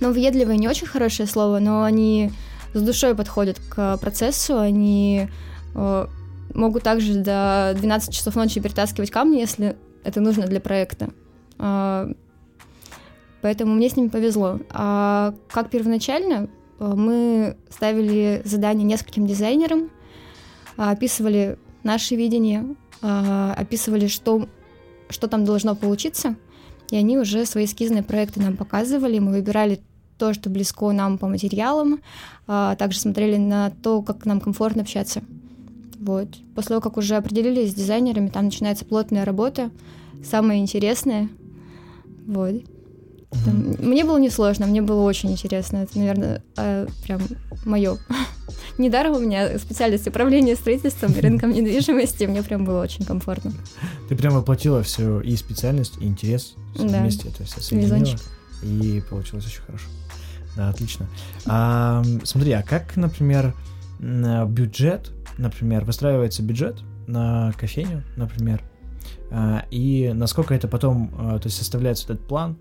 ну, 0.00 0.12
въедливые 0.12 0.58
не 0.58 0.68
очень 0.68 0.86
хорошее 0.86 1.28
слово, 1.28 1.58
но 1.58 1.82
они 1.82 2.30
с 2.72 2.82
душой 2.82 3.14
подходят 3.14 3.60
к 3.68 3.98
процессу, 3.98 4.58
они 4.58 5.28
э, 5.74 6.06
могут 6.54 6.82
также 6.82 7.14
до 7.14 7.74
12 7.76 8.12
часов 8.12 8.34
ночи 8.36 8.60
перетаскивать 8.60 9.10
камни, 9.10 9.38
если 9.38 9.76
это 10.04 10.20
нужно 10.20 10.46
для 10.46 10.60
проекта. 10.60 11.10
Э, 11.58 12.12
поэтому 13.42 13.74
мне 13.74 13.88
с 13.88 13.96
ними 13.96 14.08
повезло. 14.08 14.60
А 14.70 15.34
как 15.50 15.70
первоначально, 15.70 16.48
э, 16.78 16.84
мы 16.84 17.56
ставили 17.70 18.42
задание 18.44 18.84
нескольким 18.84 19.26
дизайнерам, 19.26 19.90
описывали 20.76 21.58
наше 21.82 22.16
видение, 22.16 22.76
э, 23.02 23.54
описывали, 23.56 24.06
что, 24.06 24.48
что 25.08 25.28
там 25.28 25.44
должно 25.44 25.74
получиться, 25.74 26.36
и 26.90 26.96
они 26.96 27.18
уже 27.18 27.46
свои 27.46 27.64
эскизные 27.64 28.02
проекты 28.02 28.40
нам 28.40 28.56
показывали, 28.56 29.18
мы 29.18 29.32
выбирали 29.32 29.80
то, 30.20 30.34
что 30.34 30.50
близко 30.50 30.92
нам 30.92 31.16
по 31.18 31.26
материалам, 31.26 32.00
а 32.46 32.76
также 32.76 33.00
смотрели 33.00 33.38
на 33.38 33.70
то, 33.70 34.02
как 34.02 34.26
нам 34.26 34.38
комфортно 34.38 34.82
общаться. 34.82 35.22
Вот. 35.98 36.28
После 36.54 36.68
того, 36.68 36.80
как 36.82 36.98
уже 36.98 37.16
определились 37.16 37.72
с 37.72 37.74
дизайнерами, 37.74 38.28
там 38.28 38.44
начинается 38.44 38.84
плотная 38.84 39.24
работа, 39.24 39.70
самая 40.22 40.58
интересная. 40.58 41.28
Вот. 42.26 42.62
Там, 43.44 43.76
мне 43.78 44.04
было 44.04 44.18
несложно, 44.18 44.66
мне 44.66 44.82
было 44.82 45.02
очень 45.02 45.30
интересно. 45.30 45.78
Это, 45.78 45.98
наверное, 45.98 46.42
э, 46.56 46.86
прям 47.02 47.22
мое. 47.64 47.96
Недаром 48.78 49.14
у 49.16 49.20
меня 49.20 49.58
специальность 49.58 50.06
управления 50.06 50.54
строительством 50.54 51.12
и 51.12 51.20
рынком 51.20 51.52
недвижимости, 51.52 52.24
мне 52.24 52.42
прям 52.42 52.64
было 52.64 52.82
очень 52.82 53.04
комфортно. 53.04 53.52
Ты 54.08 54.16
прям 54.16 54.34
воплотила 54.34 54.82
все 54.82 55.20
и 55.20 55.34
специальность, 55.36 55.94
и 56.00 56.04
интерес 56.04 56.54
да. 56.76 57.00
вместе 57.00 57.28
это 57.28 57.44
все 57.44 57.60
соединила, 57.60 58.18
и 58.62 59.02
получилось 59.08 59.46
очень 59.46 59.62
хорошо. 59.62 59.86
Да, 60.56 60.68
отлично. 60.68 61.06
А, 61.46 62.02
смотри, 62.24 62.52
а 62.52 62.62
как, 62.62 62.96
например, 62.96 63.54
бюджет, 63.98 65.12
например, 65.38 65.84
выстраивается 65.84 66.42
бюджет 66.42 66.82
на 67.06 67.52
кофейню, 67.58 68.02
например, 68.16 68.62
а, 69.30 69.64
и 69.70 70.12
насколько 70.14 70.54
это 70.54 70.68
потом, 70.68 71.12
а, 71.18 71.38
то 71.38 71.46
есть 71.46 71.56
составляется 71.56 72.04
этот 72.04 72.26
план, 72.26 72.56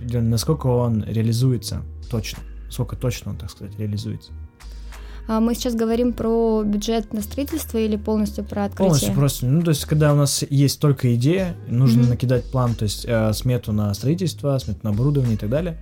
насколько 0.00 0.66
он 0.66 1.04
реализуется 1.04 1.82
точно, 2.10 2.42
сколько 2.70 2.96
точно 2.96 3.32
он, 3.32 3.38
так 3.38 3.50
сказать, 3.50 3.78
реализуется? 3.78 4.32
А 5.28 5.40
мы 5.40 5.54
сейчас 5.56 5.74
говорим 5.74 6.12
про 6.12 6.62
бюджет 6.62 7.12
на 7.12 7.20
строительство 7.20 7.78
или 7.78 7.96
полностью 7.96 8.44
про 8.44 8.66
открытие? 8.66 8.86
Полностью 8.86 9.14
просто. 9.14 9.46
Ну, 9.46 9.60
то 9.62 9.70
есть, 9.70 9.84
когда 9.84 10.12
у 10.12 10.16
нас 10.16 10.44
есть 10.48 10.80
только 10.80 11.12
идея, 11.16 11.56
нужно 11.66 12.02
mm-hmm. 12.02 12.08
накидать 12.10 12.44
план, 12.44 12.76
то 12.76 12.84
есть 12.84 13.04
э, 13.08 13.32
смету 13.32 13.72
на 13.72 13.92
строительство, 13.94 14.56
смету 14.58 14.78
на 14.84 14.90
оборудование 14.90 15.34
и 15.34 15.38
так 15.38 15.50
далее 15.50 15.78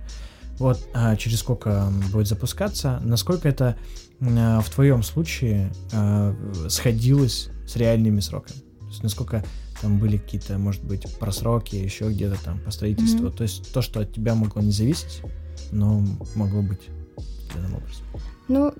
вот 0.59 0.87
а 0.93 1.15
через 1.15 1.39
сколько 1.39 1.91
будет 2.11 2.27
запускаться, 2.27 2.99
насколько 3.03 3.47
это 3.47 3.77
а, 4.21 4.61
в 4.61 4.69
твоем 4.69 5.03
случае 5.03 5.71
а, 5.93 6.35
сходилось 6.69 7.49
с 7.67 7.75
реальными 7.75 8.19
сроками? 8.19 8.59
То 8.79 8.87
есть 8.87 9.03
насколько 9.03 9.43
там 9.81 9.99
были 9.99 10.17
какие-то, 10.17 10.57
может 10.57 10.83
быть, 10.83 11.05
просроки, 11.19 11.75
еще 11.75 12.09
где-то 12.09 12.41
там 12.43 12.59
по 12.59 12.71
строительству. 12.71 13.27
Mm-hmm. 13.27 13.37
То 13.37 13.43
есть 13.43 13.73
то, 13.73 13.81
что 13.81 13.99
от 13.99 14.13
тебя 14.13 14.35
могло 14.35 14.61
не 14.61 14.71
зависеть, 14.71 15.21
но 15.71 16.03
могло 16.35 16.61
быть 16.61 16.81
определенным 17.17 17.75
образом. 17.75 18.03
Ну, 18.47 18.73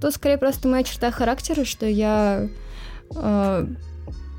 тут 0.00 0.14
скорее 0.14 0.38
просто 0.38 0.68
моя 0.68 0.84
черта 0.84 1.10
характера, 1.10 1.64
что 1.64 1.86
я 1.86 2.48
э, 3.14 3.66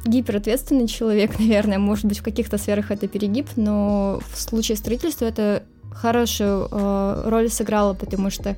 гиперответственный 0.05 0.88
человек, 0.88 1.39
наверное. 1.39 1.79
Может 1.79 2.05
быть, 2.05 2.19
в 2.19 2.23
каких-то 2.23 2.57
сферах 2.57 2.91
это 2.91 3.07
перегиб, 3.07 3.47
но 3.55 4.21
в 4.31 4.39
случае 4.39 4.77
строительства 4.77 5.25
это 5.25 5.63
хорошую 5.93 6.67
э, 6.69 7.23
роль 7.25 7.50
сыграла, 7.50 7.93
потому 7.93 8.29
что 8.29 8.55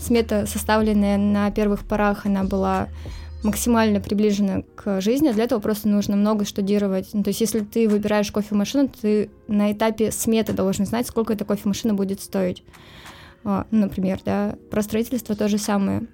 смета, 0.00 0.46
составленная 0.46 1.16
на 1.16 1.50
первых 1.50 1.84
порах, 1.86 2.26
она 2.26 2.44
была 2.44 2.88
максимально 3.42 4.00
приближена 4.00 4.62
к 4.76 5.00
жизни, 5.00 5.32
для 5.32 5.44
этого 5.44 5.60
просто 5.60 5.88
нужно 5.88 6.16
много 6.16 6.44
штудировать. 6.44 7.10
Ну, 7.12 7.22
то 7.22 7.28
есть 7.28 7.40
если 7.40 7.60
ты 7.60 7.88
выбираешь 7.88 8.30
кофемашину, 8.30 8.88
ты 8.88 9.30
на 9.48 9.72
этапе 9.72 10.12
сметы 10.12 10.52
должен 10.52 10.86
знать, 10.86 11.06
сколько 11.06 11.32
эта 11.32 11.44
кофемашина 11.44 11.94
будет 11.94 12.20
стоить. 12.20 12.62
А, 13.44 13.66
ну, 13.70 13.80
например, 13.80 14.20
да. 14.24 14.56
Про 14.70 14.82
строительство 14.82 15.34
то 15.34 15.48
же 15.48 15.58
самое. 15.58 16.06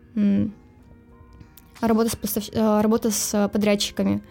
Работа 1.80 2.10
с, 2.10 2.16
постав... 2.16 2.44
Э, 2.52 2.80
работа 2.80 3.10
с 3.10 3.48
подрядчиками. 3.52 4.22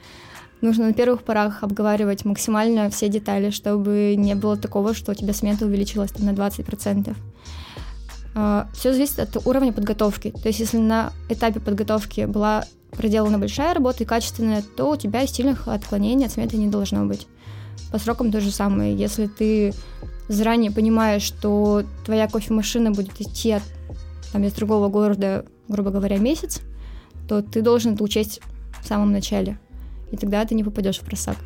Нужно 0.62 0.88
на 0.88 0.94
первых 0.94 1.24
порах 1.24 1.64
обговаривать 1.64 2.26
максимально 2.26 2.90
все 2.90 3.10
детали, 3.10 3.52
чтобы 3.52 4.16
не 4.18 4.34
было 4.34 4.58
такого, 4.58 4.96
что 4.96 5.12
у 5.12 5.16
тебя 5.16 5.34
смета 5.34 5.66
увеличилась 5.66 6.12
там, 6.12 6.26
на 6.26 6.32
20%. 6.32 7.16
А, 8.34 8.68
все 8.74 8.92
зависит 8.92 9.20
от 9.20 9.48
уровня 9.48 9.72
подготовки. 9.72 10.32
То 10.32 10.48
есть, 10.48 10.60
если 10.60 10.78
на 10.78 11.14
этапе 11.30 11.60
подготовки 11.60 12.26
была 12.26 12.66
проделана 12.92 13.38
большая 13.38 13.76
работа 13.76 14.04
и 14.04 14.08
качественная, 14.08 14.64
то 14.76 14.90
у 14.90 14.96
тебя 14.96 15.28
сильных 15.28 15.68
отклонений 15.68 16.26
от 16.26 16.32
сметы 16.32 16.58
не 16.58 16.68
должно 16.68 17.06
быть. 17.06 17.28
По 17.92 18.00
срокам 18.00 18.32
то 18.32 18.42
же 18.42 18.50
самое. 18.50 18.96
Если 18.96 19.28
ты 19.28 19.74
заранее 20.28 20.72
понимаешь, 20.72 21.22
что 21.22 21.84
твоя 22.04 22.28
кофемашина 22.28 22.92
будет 22.92 23.22
идти 23.22 23.52
от, 23.52 23.64
там, 24.34 24.44
из 24.44 24.54
другого 24.54 24.88
города, 24.90 25.46
грубо 25.68 25.92
говоря, 25.92 26.18
месяц, 26.18 26.62
то 27.28 27.44
ты 27.44 27.62
должен 27.62 27.94
это 27.94 28.04
учесть 28.04 28.42
в 28.82 28.88
самом 28.88 29.12
начале 29.12 29.60
и 30.12 30.18
тогда 30.18 30.46
ты 30.46 30.56
не 30.56 30.64
попадешь 30.64 30.98
в 30.98 31.02
просак. 31.02 31.38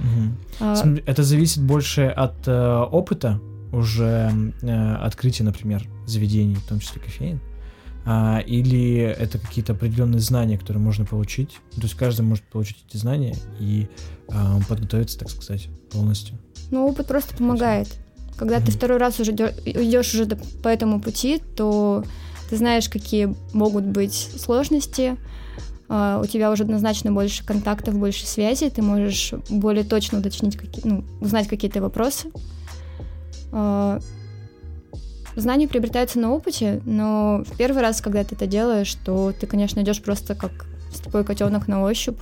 Угу. 0.00 1.00
Это 1.06 1.22
зависит 1.22 1.62
больше 1.62 2.06
от 2.06 2.46
э, 2.46 2.76
опыта 2.90 3.40
уже 3.72 4.32
э, 4.62 4.94
открытия, 4.94 5.44
например, 5.44 5.86
заведений, 6.06 6.54
в 6.54 6.66
том 6.66 6.80
числе 6.80 7.00
кофеин, 7.00 7.40
а, 8.10 8.38
или 8.38 8.96
это 8.96 9.38
какие-то 9.38 9.74
определенные 9.74 10.20
знания, 10.20 10.56
которые 10.56 10.82
можно 10.82 11.04
получить. 11.04 11.58
То 11.74 11.82
есть 11.82 11.94
каждый 11.94 12.22
может 12.22 12.44
получить 12.44 12.78
эти 12.88 12.96
знания 12.96 13.34
и 13.60 13.88
а, 14.28 14.58
подготовиться, 14.68 15.18
так 15.18 15.28
сказать, 15.28 15.68
полностью. 15.92 16.38
Ну, 16.70 16.86
опыт 16.86 17.06
просто 17.06 17.36
помогает. 17.36 17.88
Когда 18.38 18.56
mm-hmm. 18.58 18.64
ты 18.64 18.72
второй 18.72 18.98
раз 18.98 19.20
уже 19.20 19.32
идешь 19.32 20.14
уже 20.14 20.26
по 20.62 20.68
этому 20.68 21.00
пути, 21.00 21.42
то 21.56 22.04
ты 22.48 22.56
знаешь, 22.56 22.88
какие 22.88 23.34
могут 23.52 23.84
быть 23.84 24.14
сложности, 24.14 25.18
у 25.88 26.26
тебя 26.26 26.50
уже 26.50 26.64
однозначно 26.64 27.12
больше 27.12 27.44
контактов, 27.44 27.98
больше 27.98 28.26
связи, 28.26 28.68
ты 28.68 28.82
можешь 28.82 29.32
более 29.48 29.84
точно 29.84 30.18
уточнить, 30.18 30.56
какие, 30.56 30.86
ну, 30.86 31.04
узнать 31.20 31.48
какие-то 31.48 31.80
вопросы. 31.80 32.30
Uh, 33.50 34.02
знания 35.34 35.68
приобретаются 35.68 36.18
на 36.18 36.32
опыте, 36.32 36.82
но 36.84 37.42
в 37.46 37.56
первый 37.56 37.80
раз, 37.80 38.00
когда 38.00 38.24
ты 38.24 38.34
это 38.34 38.46
делаешь, 38.46 38.94
то 39.04 39.32
ты, 39.32 39.46
конечно, 39.46 39.80
идешь 39.80 40.02
просто 40.02 40.34
как 40.34 40.66
слепой 40.92 41.24
котенок 41.24 41.68
на 41.68 41.82
ощупь. 41.82 42.18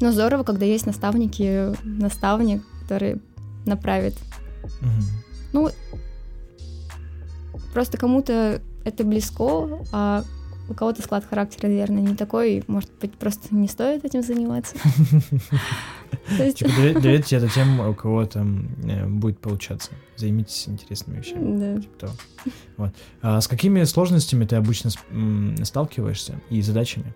Но 0.00 0.12
здорово, 0.12 0.42
когда 0.42 0.66
есть 0.66 0.86
наставники, 0.86 1.72
наставник, 1.84 2.62
который 2.82 3.22
направит. 3.64 4.14
Mm-hmm. 4.64 5.04
Ну, 5.52 5.70
просто 7.72 7.96
кому-то 7.96 8.60
это 8.84 9.04
близко, 9.04 9.80
а 9.92 10.24
у 10.68 10.74
кого-то 10.74 11.02
склад 11.02 11.24
характера, 11.24 11.68
наверное, 11.68 12.02
не 12.02 12.16
такой, 12.16 12.64
может 12.66 12.90
быть, 13.00 13.12
просто 13.14 13.54
не 13.54 13.68
стоит 13.68 14.04
этим 14.04 14.22
заниматься. 14.22 14.76
Типа 16.54 16.70
доверьте 16.94 17.36
это 17.36 17.48
тем, 17.48 17.80
у 17.80 17.94
кого 17.94 18.24
там 18.24 18.68
э, 18.84 19.06
будет 19.06 19.38
получаться. 19.40 19.90
Займитесь 20.16 20.68
интересными 20.68 21.18
вещами. 21.18 21.58
Да. 21.58 21.80
Типа. 21.80 22.92
А 23.20 23.40
с 23.40 23.48
какими 23.48 23.84
сложностями 23.84 24.44
ты 24.46 24.56
обычно 24.56 24.90
сталкиваешься 25.64 26.40
и 26.50 26.62
задачами 26.62 27.14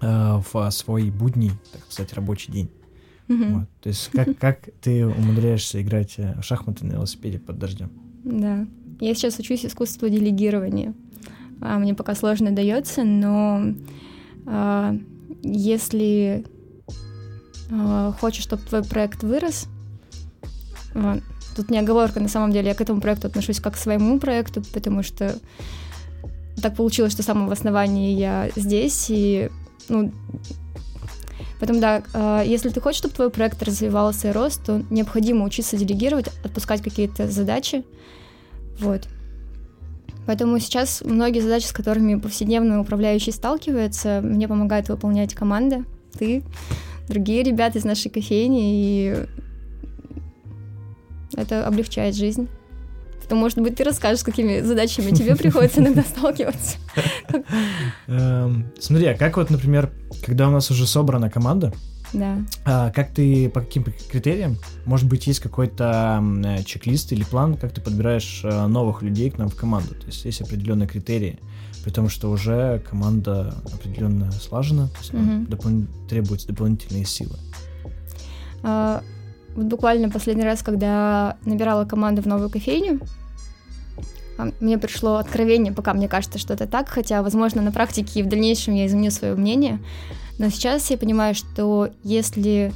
э, 0.00 0.40
в 0.52 0.70
свой 0.70 1.10
будний, 1.10 1.52
так 1.72 1.82
сказать, 1.88 2.12
рабочий 2.14 2.52
день? 2.52 2.70
Вот. 3.28 3.68
То 3.82 3.88
есть 3.88 4.08
как, 4.12 4.38
как 4.38 4.68
ты 4.80 5.06
умудряешься 5.06 5.82
играть 5.82 6.14
э, 6.16 6.34
в 6.40 6.42
шахматы 6.42 6.86
на 6.86 6.92
велосипеде 6.92 7.38
под 7.38 7.58
дождем? 7.58 7.90
Да. 8.24 8.66
Я 9.00 9.14
сейчас 9.14 9.38
учусь 9.38 9.64
искусству 9.64 10.08
делегирования. 10.08 10.94
А, 11.60 11.78
мне 11.78 11.94
пока 11.94 12.14
сложно 12.14 12.50
дается, 12.52 13.04
но 13.04 13.74
а, 14.46 14.96
если 15.42 16.44
а, 17.70 18.12
хочешь, 18.12 18.44
чтобы 18.44 18.62
твой 18.62 18.84
проект 18.84 19.22
вырос, 19.22 19.68
тут 21.54 21.70
не 21.70 21.78
оговорка, 21.78 22.20
на 22.20 22.28
самом 22.28 22.52
деле 22.52 22.68
я 22.68 22.74
к 22.74 22.80
этому 22.80 23.00
проекту 23.00 23.26
отношусь 23.28 23.60
как 23.60 23.74
к 23.74 23.76
своему 23.76 24.18
проекту, 24.18 24.62
потому 24.72 25.02
что 25.02 25.34
так 26.62 26.74
получилось, 26.76 27.12
что 27.12 27.22
с 27.22 27.26
самого 27.26 27.52
основания 27.52 28.14
я 28.14 28.50
здесь, 28.56 29.06
и, 29.08 29.50
ну, 29.88 30.12
Поэтому, 31.60 31.80
да, 31.80 32.02
э, 32.14 32.44
если 32.46 32.68
ты 32.68 32.80
хочешь, 32.80 32.98
чтобы 32.98 33.14
твой 33.14 33.30
проект 33.30 33.62
развивался 33.62 34.28
и 34.28 34.32
рос, 34.32 34.58
то 34.64 34.82
необходимо 34.90 35.44
учиться 35.44 35.76
делегировать, 35.76 36.28
отпускать 36.44 36.82
какие-то 36.82 37.28
задачи. 37.28 37.84
Вот. 38.78 39.08
Поэтому 40.28 40.58
сейчас 40.58 41.00
многие 41.02 41.40
задачи, 41.40 41.64
с 41.64 41.72
которыми 41.72 42.16
повседневно 42.16 42.82
управляющий 42.82 43.32
сталкивается, 43.32 44.20
мне 44.22 44.46
помогает 44.46 44.90
выполнять 44.90 45.32
команда, 45.32 45.86
ты, 46.18 46.44
другие 47.08 47.42
ребята 47.42 47.78
из 47.78 47.84
нашей 47.84 48.10
кофейни, 48.10 48.60
и 48.60 49.24
это 51.34 51.66
облегчает 51.66 52.14
жизнь. 52.14 52.46
То, 53.26 53.36
может 53.36 53.58
быть, 53.58 53.76
ты 53.76 53.84
расскажешь, 53.84 54.20
с 54.20 54.22
какими 54.22 54.60
задачами 54.60 55.12
тебе 55.12 55.34
приходится 55.36 55.80
иногда 55.80 56.02
сталкиваться. 56.02 56.76
Эм, 58.06 58.66
смотри, 58.78 59.06
а 59.06 59.14
как 59.16 59.38
вот, 59.38 59.48
например, 59.48 59.90
когда 60.26 60.48
у 60.48 60.50
нас 60.50 60.70
уже 60.70 60.86
собрана 60.86 61.30
команда, 61.30 61.72
да. 62.12 62.38
А 62.64 62.90
как 62.90 63.12
ты, 63.12 63.48
по 63.50 63.60
каким 63.60 63.84
критериям, 63.84 64.56
может 64.86 65.08
быть, 65.08 65.26
есть 65.26 65.40
какой-то 65.40 66.22
э, 66.44 66.62
чек-лист 66.64 67.12
или 67.12 67.24
план, 67.24 67.56
как 67.56 67.72
ты 67.72 67.80
подбираешь 67.80 68.40
э, 68.44 68.66
новых 68.66 69.02
людей 69.02 69.30
к 69.30 69.38
нам 69.38 69.48
в 69.48 69.56
команду? 69.56 69.94
То 69.94 70.06
есть 70.06 70.24
есть 70.24 70.40
определенные 70.40 70.88
критерии, 70.88 71.38
при 71.84 71.90
том, 71.90 72.08
что 72.08 72.30
уже 72.30 72.82
команда 72.88 73.54
определенно 73.72 74.32
слажена, 74.32 74.88
то 74.88 74.98
есть 74.98 75.14
угу. 75.14 75.44
допол- 75.48 75.86
требуются 76.08 76.48
дополнительные 76.48 77.04
силы. 77.04 77.36
А, 78.62 79.02
вот 79.54 79.66
буквально 79.66 80.10
последний 80.10 80.44
раз, 80.44 80.62
когда 80.62 81.36
набирала 81.44 81.84
команду 81.84 82.22
в 82.22 82.26
новую 82.26 82.50
кофейню, 82.50 83.00
а, 84.38 84.50
мне 84.60 84.78
пришло 84.78 85.16
откровение, 85.16 85.72
пока 85.72 85.94
мне 85.94 86.08
кажется, 86.08 86.38
что 86.38 86.54
это 86.54 86.66
так, 86.66 86.88
хотя, 86.88 87.22
возможно, 87.22 87.60
на 87.60 87.72
практике 87.72 88.20
и 88.20 88.22
в 88.22 88.28
дальнейшем 88.28 88.74
я 88.74 88.86
изменю 88.86 89.10
свое 89.10 89.34
мнение. 89.34 89.80
Но 90.38 90.50
сейчас 90.50 90.90
я 90.90 90.98
понимаю, 90.98 91.34
что 91.34 91.90
если 92.02 92.72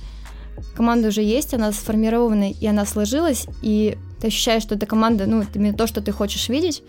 команда 0.77 1.09
уже 1.09 1.23
есть, 1.23 1.55
она 1.55 1.73
сформирована 1.73 2.51
и 2.51 2.67
она 2.67 2.85
сложилась, 2.85 3.47
и 3.63 3.97
ты 4.21 4.29
ощущаешь, 4.29 4.63
что 4.63 4.75
эта 4.75 4.87
команда, 4.87 5.27
ну, 5.27 5.45
именно 5.55 5.77
то, 5.77 5.87
что 5.87 6.01
ты 6.01 6.13
хочешь 6.13 6.49
видеть, 6.49 6.83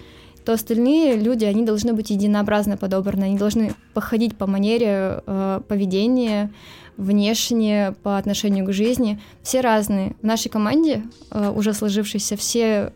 то 0.45 0.53
остальные 0.53 1.15
люди, 1.15 1.45
они 1.45 1.63
должны 1.63 1.93
быть 1.93 2.09
единообразно 2.09 2.75
подобраны, 2.75 3.25
они 3.25 3.37
должны 3.37 3.73
походить 3.93 4.37
по 4.37 4.45
манере 4.45 5.23
э, 5.25 5.61
поведения, 5.67 6.51
внешне, 6.97 7.95
по 8.03 8.17
отношению 8.17 8.65
к 8.65 8.73
жизни. 8.73 9.19
Все 9.41 9.61
разные. 9.61 10.15
В 10.21 10.25
нашей 10.25 10.49
команде, 10.49 11.03
э, 11.31 11.49
уже 11.55 11.73
сложившейся, 11.73 12.35
все 12.35 12.91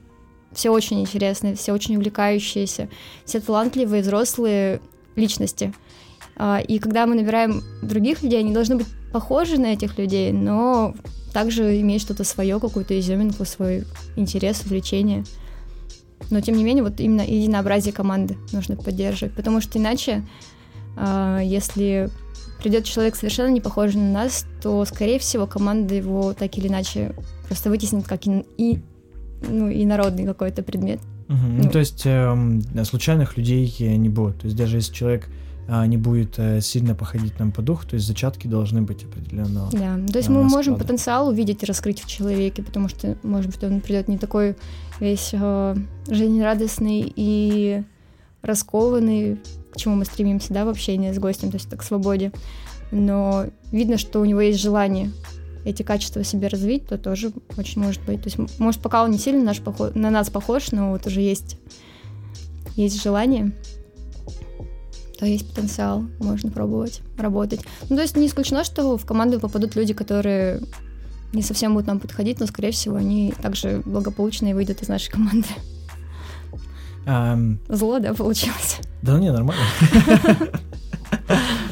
все 0.54 0.70
очень 0.70 1.02
интересные, 1.02 1.56
все 1.56 1.74
очень 1.74 1.98
увлекающиеся, 1.98 2.90
все 3.26 3.40
талантливые, 3.40 4.02
взрослые 4.02 4.82
личности. 5.16 5.74
А, 6.38 6.60
и 6.60 6.78
когда 6.80 7.06
мы 7.08 7.16
набираем 7.16 7.64
других 7.82 8.22
людей, 8.22 8.40
они 8.40 8.54
должны 8.54 8.76
быть 8.78 8.88
похожи 9.12 9.60
на 9.60 9.74
этих 9.74 9.98
людей, 9.98 10.32
но 10.32 10.94
также 11.34 11.82
иметь 11.82 12.02
что-то 12.02 12.24
свое, 12.24 12.60
какую-то 12.60 12.98
изюминку, 13.00 13.44
свой 13.44 13.86
интерес, 14.16 14.62
увлечение. 14.64 15.24
Но 16.30 16.42
тем 16.42 16.56
не 16.56 16.64
менее, 16.64 16.84
вот 16.84 17.00
именно 17.00 17.22
единообразие 17.22 17.94
команды 17.94 18.38
нужно 18.52 18.76
поддерживать, 18.76 19.34
потому 19.34 19.62
что 19.62 19.80
иначе, 19.80 20.24
а, 20.96 21.40
если 21.40 22.10
придет 22.60 22.86
человек 22.86 23.16
совершенно 23.16 23.50
не 23.50 23.62
похожий 23.62 24.00
на 24.00 24.12
нас, 24.12 24.46
то, 24.62 24.86
скорее 24.86 25.20
всего, 25.20 25.48
команда 25.48 25.96
его 25.96 26.34
так 26.34 26.56
или 26.58 26.68
иначе 26.68 27.16
просто 27.48 27.70
вытеснит 27.70 28.08
как 28.08 28.22
и 28.26 28.80
ну, 29.48 29.70
и 29.70 29.86
народный 29.86 30.26
какой-то 30.26 30.64
предмет. 30.64 31.00
Угу. 31.30 31.38
Ну, 31.38 31.64
ну, 31.64 31.70
то 31.70 31.80
есть 31.80 32.02
э, 32.06 32.84
случайных 32.84 33.38
людей 33.38 33.72
не 33.98 34.10
будет. 34.10 34.40
То 34.40 34.46
есть 34.46 34.58
даже 34.58 34.78
если 34.78 34.94
человек 34.94 35.28
э, 35.28 35.47
не 35.68 35.98
будет 35.98 36.36
э, 36.38 36.62
сильно 36.62 36.96
походить 36.96 37.38
нам 37.40 37.52
по 37.52 37.62
духу, 37.62 37.86
то 37.86 37.96
есть 37.96 38.08
зачатки 38.08 38.48
должны 38.48 38.82
быть 38.82 39.04
определенного. 39.04 39.70
Да, 39.72 40.00
то 40.12 40.18
есть 40.18 40.30
э, 40.30 40.32
мы 40.32 40.40
склада. 40.40 40.56
можем 40.56 40.76
потенциал 40.78 41.28
увидеть 41.28 41.64
и 41.64 41.66
раскрыть 41.66 42.02
в 42.02 42.08
человеке, 42.08 42.64
потому 42.64 42.88
что, 42.88 43.18
может 43.24 43.52
быть, 43.52 43.64
он 43.64 43.82
придет 43.82 44.08
не 44.08 44.18
такой 44.18 44.56
весь 45.00 45.32
э, 45.34 45.76
жизнерадостный 46.08 47.12
и 47.16 47.84
раскованный, 48.42 49.40
к 49.74 49.78
чему 49.78 49.96
мы 49.96 50.06
стремимся, 50.06 50.54
да, 50.54 50.64
в 50.64 50.70
общении 50.70 51.12
с 51.12 51.20
гостем, 51.20 51.52
то 51.52 51.58
есть 51.58 51.70
так 51.70 51.82
к 51.82 51.84
свободе. 51.84 52.32
Но 52.92 53.48
видно, 53.72 53.98
что 53.98 54.22
у 54.22 54.26
него 54.26 54.40
есть 54.40 54.62
желание 54.62 55.12
эти 55.66 55.84
качества 55.84 56.24
себе 56.24 56.48
развить, 56.48 56.88
то 56.88 56.98
тоже 56.98 57.34
очень 57.58 57.82
может 57.82 58.02
быть. 58.04 58.22
То 58.24 58.30
есть, 58.30 58.60
может, 58.60 58.82
пока 58.82 59.04
он 59.04 59.12
не 59.12 59.18
сильно 59.18 59.44
наш 59.44 59.60
похож, 59.60 59.92
на 59.96 60.10
нас 60.10 60.30
похож, 60.30 60.72
но 60.72 60.92
вот 60.92 61.06
уже 61.06 61.20
есть, 61.20 61.58
есть 62.78 63.04
желание, 63.04 63.52
то 65.20 65.26
есть 65.26 65.48
потенциал, 65.50 66.04
можно 66.20 66.52
пробовать 66.52 67.02
работать. 67.18 67.62
Ну, 67.90 67.96
то 67.96 68.02
есть 68.02 68.16
не 68.16 68.28
исключено, 68.28 68.64
что 68.64 68.98
в 68.98 69.06
команду 69.06 69.40
попадут 69.40 69.76
люди, 69.76 69.94
которые 69.94 70.62
не 71.34 71.42
совсем 71.42 71.74
будут 71.74 71.88
нам 71.88 72.00
подходить, 72.00 72.40
но, 72.40 72.46
скорее 72.46 72.72
всего, 72.72 72.96
они 72.96 73.34
также 73.42 73.82
благополучно 73.86 74.48
и 74.48 74.54
выйдут 74.54 74.82
из 74.82 74.88
нашей 74.88 75.12
команды. 75.12 75.48
Um... 77.06 77.58
Зло, 77.70 78.00
да, 78.00 78.14
получилось? 78.14 78.80
Да 79.02 79.18
не, 79.18 79.32
нормально. 79.32 79.64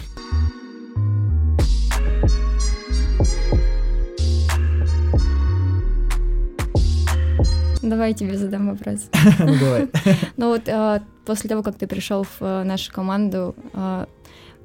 Давай 7.86 8.10
я 8.10 8.16
тебе 8.16 8.38
задам 8.38 8.68
вопрос. 8.68 9.10
Ну, 9.40 9.56
давай. 9.60 9.88
Ну 10.38 10.50
вот 10.50 10.68
а, 10.68 11.04
после 11.26 11.50
того, 11.50 11.62
как 11.62 11.78
ты 11.78 11.88
пришел 11.88 12.24
в 12.24 12.38
а, 12.42 12.64
нашу 12.64 12.92
команду, 12.92 13.56
а, 13.74 14.08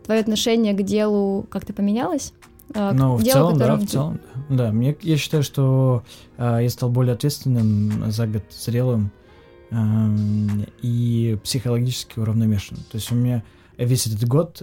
твое 0.05 0.21
отношение 0.21 0.73
к 0.73 0.83
делу 0.83 1.47
как-то 1.51 1.73
поменялось? 1.75 2.33
Ну, 2.75 3.17
в 3.17 3.25
целом, 3.25 3.59
да, 3.59 3.77
в 3.77 3.87
целом, 3.87 4.21
да. 4.49 4.71
Мне, 4.71 4.97
я 5.03 5.17
считаю, 5.17 5.43
что 5.43 6.05
я 6.39 6.69
стал 6.71 6.89
более 6.89 7.15
ответственным, 7.15 8.13
за 8.13 8.29
год 8.29 8.45
зрелым 8.51 9.11
и 10.81 11.37
психологически 11.43 12.21
уравновешенным. 12.21 12.85
То 12.85 12.99
есть 12.99 13.11
у 13.11 13.17
меня 13.17 13.43
весь 13.77 14.07
этот 14.07 14.25
год, 14.29 14.63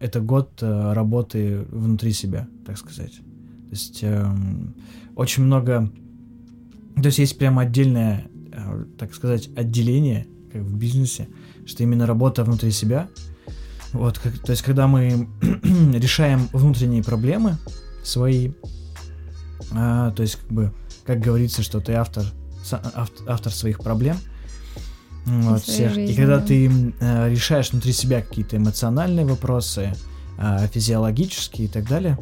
это 0.00 0.20
год 0.20 0.50
работы 0.60 1.64
внутри 1.70 2.12
себя, 2.12 2.48
так 2.66 2.76
сказать. 2.76 3.14
То 3.14 3.70
есть 3.70 4.04
очень 5.14 5.44
много 5.44 5.92
то 7.02 7.06
есть 7.06 7.18
есть 7.18 7.38
прямо 7.38 7.62
отдельное, 7.62 8.26
э, 8.52 8.84
так 8.98 9.14
сказать, 9.14 9.48
отделение, 9.56 10.26
как 10.52 10.62
в 10.62 10.76
бизнесе, 10.76 11.28
что 11.66 11.82
именно 11.82 12.06
работа 12.06 12.44
внутри 12.44 12.70
себя. 12.70 13.08
Вот, 13.92 14.18
как, 14.18 14.38
то 14.38 14.52
есть 14.52 14.62
когда 14.62 14.86
мы 14.86 15.28
решаем 15.94 16.48
внутренние 16.52 17.02
проблемы 17.02 17.58
свои, 18.02 18.52
а, 19.72 20.10
то 20.12 20.22
есть 20.22 20.36
как 20.36 20.48
бы, 20.50 20.72
как 21.04 21.20
говорится, 21.20 21.62
что 21.62 21.80
ты 21.80 21.92
автор, 21.92 22.24
автор, 22.70 23.26
автор 23.28 23.52
своих 23.52 23.80
проблем, 23.80 24.16
вот, 25.24 25.62
всех. 25.62 25.94
Жизни, 25.94 26.12
и 26.12 26.16
когда 26.16 26.38
да. 26.38 26.46
ты 26.46 26.92
э, 27.00 27.30
решаешь 27.30 27.70
внутри 27.70 27.92
себя 27.92 28.22
какие-то 28.22 28.56
эмоциональные 28.56 29.24
вопросы, 29.24 29.94
э, 30.38 30.66
физиологические 30.68 31.68
и 31.68 31.70
так 31.70 31.88
далее 31.88 32.18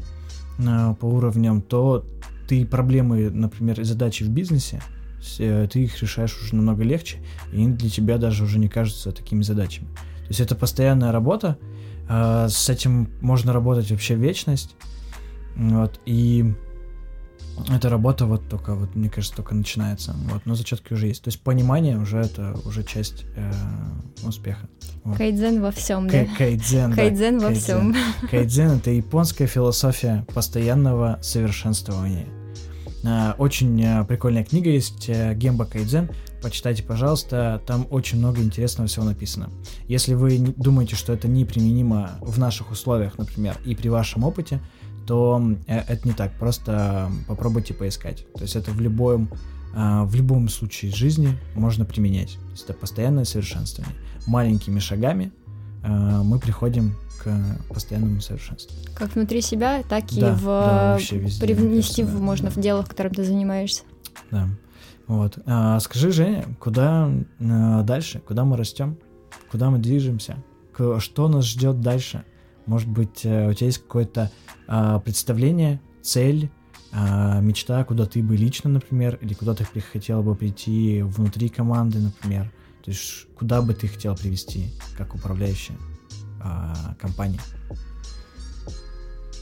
э, 0.58 0.94
по 1.00 1.06
уровням, 1.06 1.62
то 1.62 2.04
ты 2.50 2.66
проблемы, 2.66 3.30
например, 3.30 3.84
задачи 3.84 4.24
в 4.24 4.28
бизнесе, 4.28 4.82
э, 5.38 5.68
ты 5.70 5.84
их 5.84 6.02
решаешь 6.02 6.36
уже 6.42 6.56
намного 6.56 6.82
легче, 6.82 7.18
и 7.52 7.58
они 7.58 7.74
для 7.74 7.88
тебя 7.88 8.18
даже 8.18 8.42
уже 8.42 8.58
не 8.58 8.68
кажутся 8.68 9.12
такими 9.12 9.42
задачами. 9.42 9.86
То 9.86 10.30
есть 10.30 10.40
это 10.40 10.56
постоянная 10.56 11.12
работа, 11.12 11.58
а, 12.08 12.48
с 12.48 12.68
этим 12.68 13.08
можно 13.20 13.52
работать 13.52 13.92
вообще 13.92 14.16
вечность, 14.16 14.74
вот, 15.54 16.00
и 16.06 16.52
эта 17.68 17.88
работа 17.88 18.26
вот 18.26 18.48
только, 18.48 18.74
вот, 18.74 18.96
мне 18.96 19.08
кажется, 19.08 19.36
только 19.36 19.54
начинается, 19.54 20.16
вот, 20.32 20.42
но 20.44 20.56
зачетки 20.56 20.92
уже 20.92 21.06
есть. 21.06 21.22
То 21.22 21.28
есть 21.28 21.40
понимание 21.42 21.98
уже 21.98 22.18
это 22.18 22.56
уже 22.64 22.82
часть 22.82 23.26
э, 23.36 23.52
успеха. 24.24 24.68
Вот. 25.04 25.18
Кайдзен 25.18 25.62
во 25.62 25.70
всем, 25.70 26.08
да? 26.08 26.26
Кайдзен, 26.36 26.94
Кайдзен 26.94 27.38
да. 27.38 27.46
во 27.46 27.52
кайдзен. 27.52 27.94
всем. 27.94 28.28
Кайдзен— 28.28 28.70
это 28.78 28.90
японская 28.90 29.46
философия 29.46 30.26
постоянного 30.34 31.20
совершенствования. 31.22 32.39
Э, 33.02 33.32
очень 33.38 33.82
э, 33.82 34.04
прикольная 34.04 34.44
книга 34.44 34.70
есть, 34.70 35.08
э, 35.08 35.34
Гемба 35.34 35.64
Кайдзен. 35.64 36.10
Почитайте, 36.42 36.82
пожалуйста, 36.82 37.62
там 37.66 37.86
очень 37.90 38.18
много 38.18 38.40
интересного 38.40 38.88
всего 38.88 39.04
написано. 39.04 39.50
Если 39.88 40.14
вы 40.14 40.38
думаете, 40.38 40.96
что 40.96 41.12
это 41.12 41.28
неприменимо 41.28 42.12
в 42.20 42.38
наших 42.38 42.70
условиях, 42.70 43.18
например, 43.18 43.56
и 43.64 43.74
при 43.74 43.88
вашем 43.88 44.24
опыте, 44.24 44.60
то 45.06 45.42
это 45.66 46.06
не 46.06 46.14
так. 46.14 46.32
Просто 46.38 47.10
попробуйте 47.26 47.74
поискать. 47.74 48.26
То 48.34 48.42
есть 48.42 48.54
это 48.54 48.70
в 48.70 48.80
любом, 48.80 49.28
в 49.74 50.14
любом 50.14 50.48
случае 50.48 50.92
жизни 50.92 51.36
можно 51.54 51.84
применять. 51.84 52.34
То 52.34 52.50
есть 52.52 52.64
это 52.64 52.74
постоянное 52.74 53.24
совершенствование. 53.24 53.94
Маленькими 54.26 54.78
шагами 54.78 55.32
мы 55.82 56.38
приходим 56.38 56.94
к 57.22 57.72
постоянному 57.72 58.20
совершенству. 58.20 58.74
Как 58.94 59.14
внутри 59.14 59.40
себя, 59.40 59.82
так 59.88 60.10
и 60.12 60.20
да, 60.20 60.34
в 60.34 60.44
да, 60.44 60.98
везде, 60.98 61.44
привнести 61.44 62.02
в, 62.02 62.20
можно 62.20 62.50
в 62.50 62.56
дело, 62.56 62.82
в 62.82 62.88
котором 62.88 63.12
ты 63.12 63.24
занимаешься. 63.24 63.82
Да. 64.30 64.48
Вот. 65.06 65.38
А, 65.44 65.78
скажи, 65.80 66.12
Женя, 66.12 66.44
куда 66.58 67.10
а, 67.40 67.82
дальше? 67.82 68.20
Куда 68.20 68.44
мы 68.44 68.56
растем? 68.56 68.96
Куда 69.50 69.70
мы 69.70 69.78
движемся? 69.78 70.36
К, 70.72 71.00
что 71.00 71.28
нас 71.28 71.44
ждет 71.46 71.80
дальше? 71.80 72.24
Может 72.66 72.88
быть, 72.88 73.24
э, 73.24 73.50
у 73.50 73.52
тебя 73.52 73.66
есть 73.66 73.82
какое-то 73.82 74.30
а, 74.68 75.00
представление, 75.00 75.80
цель, 76.02 76.50
а, 76.92 77.40
мечта, 77.40 77.82
куда 77.84 78.06
ты 78.06 78.22
бы 78.22 78.36
лично, 78.36 78.70
например, 78.70 79.18
или 79.20 79.34
куда 79.34 79.54
ты 79.54 79.64
хотела 79.64 80.22
бы 80.22 80.34
прийти 80.34 81.02
внутри 81.02 81.48
команды, 81.48 81.98
например? 81.98 82.52
То 82.84 82.90
есть 82.90 83.26
куда 83.36 83.62
бы 83.62 83.74
ты 83.74 83.88
хотел 83.88 84.16
привести 84.16 84.70
как 84.96 85.14
управляющая 85.14 85.76
а, 86.42 86.94
компания? 86.98 87.40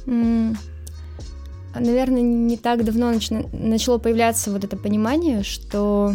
Mm. 0.06 0.56
Наверное, 1.74 2.22
не 2.22 2.56
так 2.56 2.84
давно 2.84 3.12
начало, 3.12 3.48
начало 3.52 3.98
появляться 3.98 4.50
вот 4.50 4.64
это 4.64 4.76
понимание, 4.76 5.42
что 5.42 6.14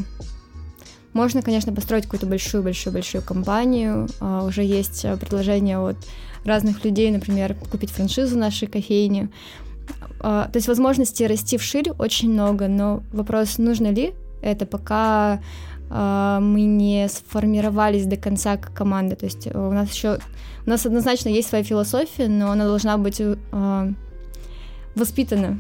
можно, 1.14 1.42
конечно, 1.42 1.72
построить 1.72 2.06
какую-то 2.06 2.26
большую-большую-большую 2.26 3.24
компанию. 3.24 4.08
Uh, 4.20 4.48
уже 4.48 4.64
есть 4.64 5.06
предложения 5.20 5.78
от 5.78 5.96
разных 6.44 6.84
людей, 6.84 7.12
например, 7.12 7.56
купить 7.72 7.92
франшизу 7.92 8.38
нашей 8.38 8.68
кофейни. 8.68 9.30
Uh, 10.20 10.52
то 10.52 10.56
есть 10.56 10.68
возможностей 10.68 11.28
расти 11.28 11.58
вширь 11.58 11.92
очень 11.92 12.32
много, 12.32 12.68
но 12.68 13.04
вопрос, 13.12 13.60
нужно 13.60 13.88
ли 13.92 14.14
это, 14.42 14.66
пока 14.66 15.42
мы 15.94 16.62
не 16.62 17.08
сформировались 17.08 18.06
до 18.06 18.18
конца 18.18 18.58
как 18.58 18.74
команда. 18.74 19.16
То 19.16 19.26
есть 19.26 19.48
у 19.54 19.72
нас 19.72 19.92
еще 19.92 20.18
у 20.66 20.70
нас 20.70 20.86
однозначно 20.86 21.30
есть 21.30 21.50
своя 21.50 21.64
философия, 21.64 22.28
но 22.28 22.52
она 22.52 22.66
должна 22.66 22.98
быть 22.98 23.22
воспитана. 24.96 25.60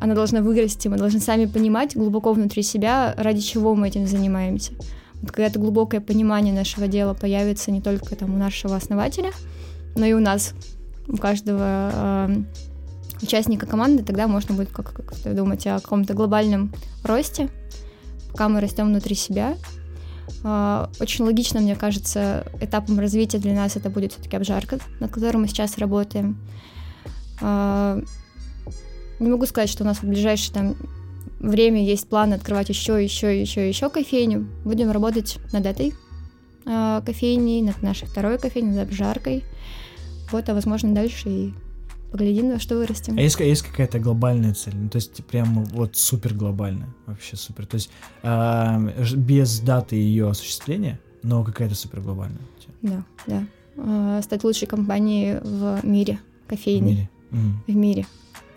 Она 0.00 0.14
должна 0.14 0.40
вырасти, 0.40 0.88
мы 0.88 0.96
должны 0.96 1.20
сами 1.20 1.46
понимать 1.46 1.96
глубоко 1.96 2.32
внутри 2.32 2.62
себя, 2.62 3.14
ради 3.16 3.40
чего 3.40 3.74
мы 3.74 3.88
этим 3.88 4.06
занимаемся. 4.06 4.72
Вот 5.22 5.30
когда 5.30 5.46
это 5.46 5.58
глубокое 5.58 6.00
понимание 6.00 6.52
нашего 6.52 6.88
дела 6.88 7.14
появится 7.14 7.70
не 7.70 7.80
только 7.80 8.16
там 8.16 8.34
у 8.34 8.38
нашего 8.38 8.76
основателя, 8.76 9.30
но 9.94 10.04
и 10.04 10.12
у 10.12 10.20
нас, 10.20 10.52
у 11.08 11.16
каждого 11.16 11.90
э, 11.92 12.36
участника 13.22 13.66
команды, 13.66 14.02
тогда 14.02 14.26
можно 14.26 14.54
будет 14.54 14.70
как, 14.70 14.92
как 14.92 15.34
думать 15.34 15.66
о 15.66 15.80
каком-то 15.80 16.14
глобальном 16.14 16.72
росте, 17.02 17.48
пока 18.36 18.50
мы 18.50 18.60
растем 18.60 18.88
внутри 18.88 19.14
себя. 19.14 19.56
Э, 20.44 20.88
очень 21.00 21.24
логично, 21.24 21.58
мне 21.60 21.74
кажется, 21.74 22.44
этапом 22.60 23.00
развития 23.00 23.38
для 23.38 23.54
нас 23.54 23.76
это 23.76 23.88
будет 23.88 24.12
все-таки 24.12 24.36
обжарка, 24.36 24.78
над 25.00 25.10
которой 25.10 25.38
мы 25.38 25.48
сейчас 25.48 25.78
работаем. 25.78 26.38
Э, 27.40 27.98
не 29.20 29.30
могу 29.30 29.46
сказать, 29.46 29.70
что 29.70 29.84
у 29.84 29.86
нас 29.86 30.02
в 30.02 30.04
ближайшее 30.04 30.52
там 30.52 30.76
время 31.40 31.82
есть 31.82 32.10
план 32.10 32.34
открывать 32.34 32.68
еще, 32.68 33.02
еще, 33.02 33.40
еще, 33.40 33.66
еще 33.66 33.88
кофейню. 33.88 34.46
Будем 34.66 34.90
работать 34.90 35.38
над 35.54 35.64
этой 35.64 35.94
э, 36.66 37.00
кофейней, 37.06 37.62
над 37.62 37.82
нашей 37.82 38.06
второй 38.06 38.38
кофейней, 38.38 38.72
над 38.72 38.88
обжаркой. 38.88 39.44
Вот, 40.30 40.46
а 40.50 40.52
возможно 40.52 40.94
дальше 40.94 41.30
и 41.30 41.54
поглядим, 42.16 42.48
на 42.48 42.58
что 42.58 42.76
вырастем. 42.76 43.18
А 43.18 43.20
есть, 43.20 43.38
есть 43.40 43.62
какая-то 43.62 43.98
глобальная 43.98 44.54
цель? 44.54 44.74
Ну, 44.74 44.88
то 44.88 44.96
есть 44.96 45.22
прям 45.26 45.64
вот 45.64 45.96
супер 45.96 46.32
глобальная, 46.34 46.88
вообще 47.04 47.36
супер. 47.36 47.66
То 47.66 47.74
есть 47.74 47.90
э, 48.22 49.14
без 49.16 49.60
даты 49.60 49.96
ее 49.96 50.30
осуществления, 50.30 50.98
но 51.22 51.44
какая-то 51.44 51.74
супер 51.74 52.00
глобальная. 52.00 52.40
Да, 52.80 53.04
да. 53.26 53.46
Э, 53.76 54.20
стать 54.22 54.44
лучшей 54.44 54.66
компанией 54.66 55.40
в 55.42 55.84
мире 55.84 56.18
кофейной. 56.46 56.80
В 56.80 56.94
мире. 56.94 57.10
Mm. 57.32 57.52
В 57.66 57.76
мире. 57.76 58.06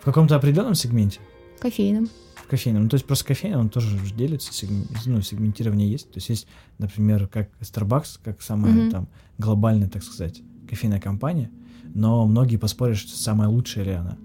В 0.00 0.04
каком-то 0.04 0.36
определенном 0.36 0.74
сегменте? 0.74 1.20
Кофейном. 1.60 2.08
В 2.36 2.46
кофейном. 2.46 2.84
Ну, 2.84 2.88
то 2.88 2.94
есть 2.94 3.04
просто 3.04 3.26
кофейный, 3.26 3.58
он 3.58 3.68
тоже 3.68 3.98
делится, 4.16 4.52
сегм... 4.54 4.86
ну, 5.04 5.20
сегментирование 5.20 5.90
есть. 5.90 6.08
То 6.10 6.16
есть 6.16 6.30
есть, 6.30 6.46
например, 6.78 7.28
как 7.28 7.50
Starbucks, 7.60 8.20
как 8.24 8.40
самая 8.40 8.72
mm-hmm. 8.72 8.90
там 8.90 9.08
глобальная, 9.36 9.88
так 9.88 10.02
сказать, 10.02 10.40
кофейная 10.68 11.00
компания, 11.00 11.50
но 11.94 12.26
многие 12.26 12.56
поспорят, 12.56 12.96
что 12.96 13.16
самая 13.16 13.48
лучшая 13.48 13.84
ли 13.84 13.92
она. 13.92 14.16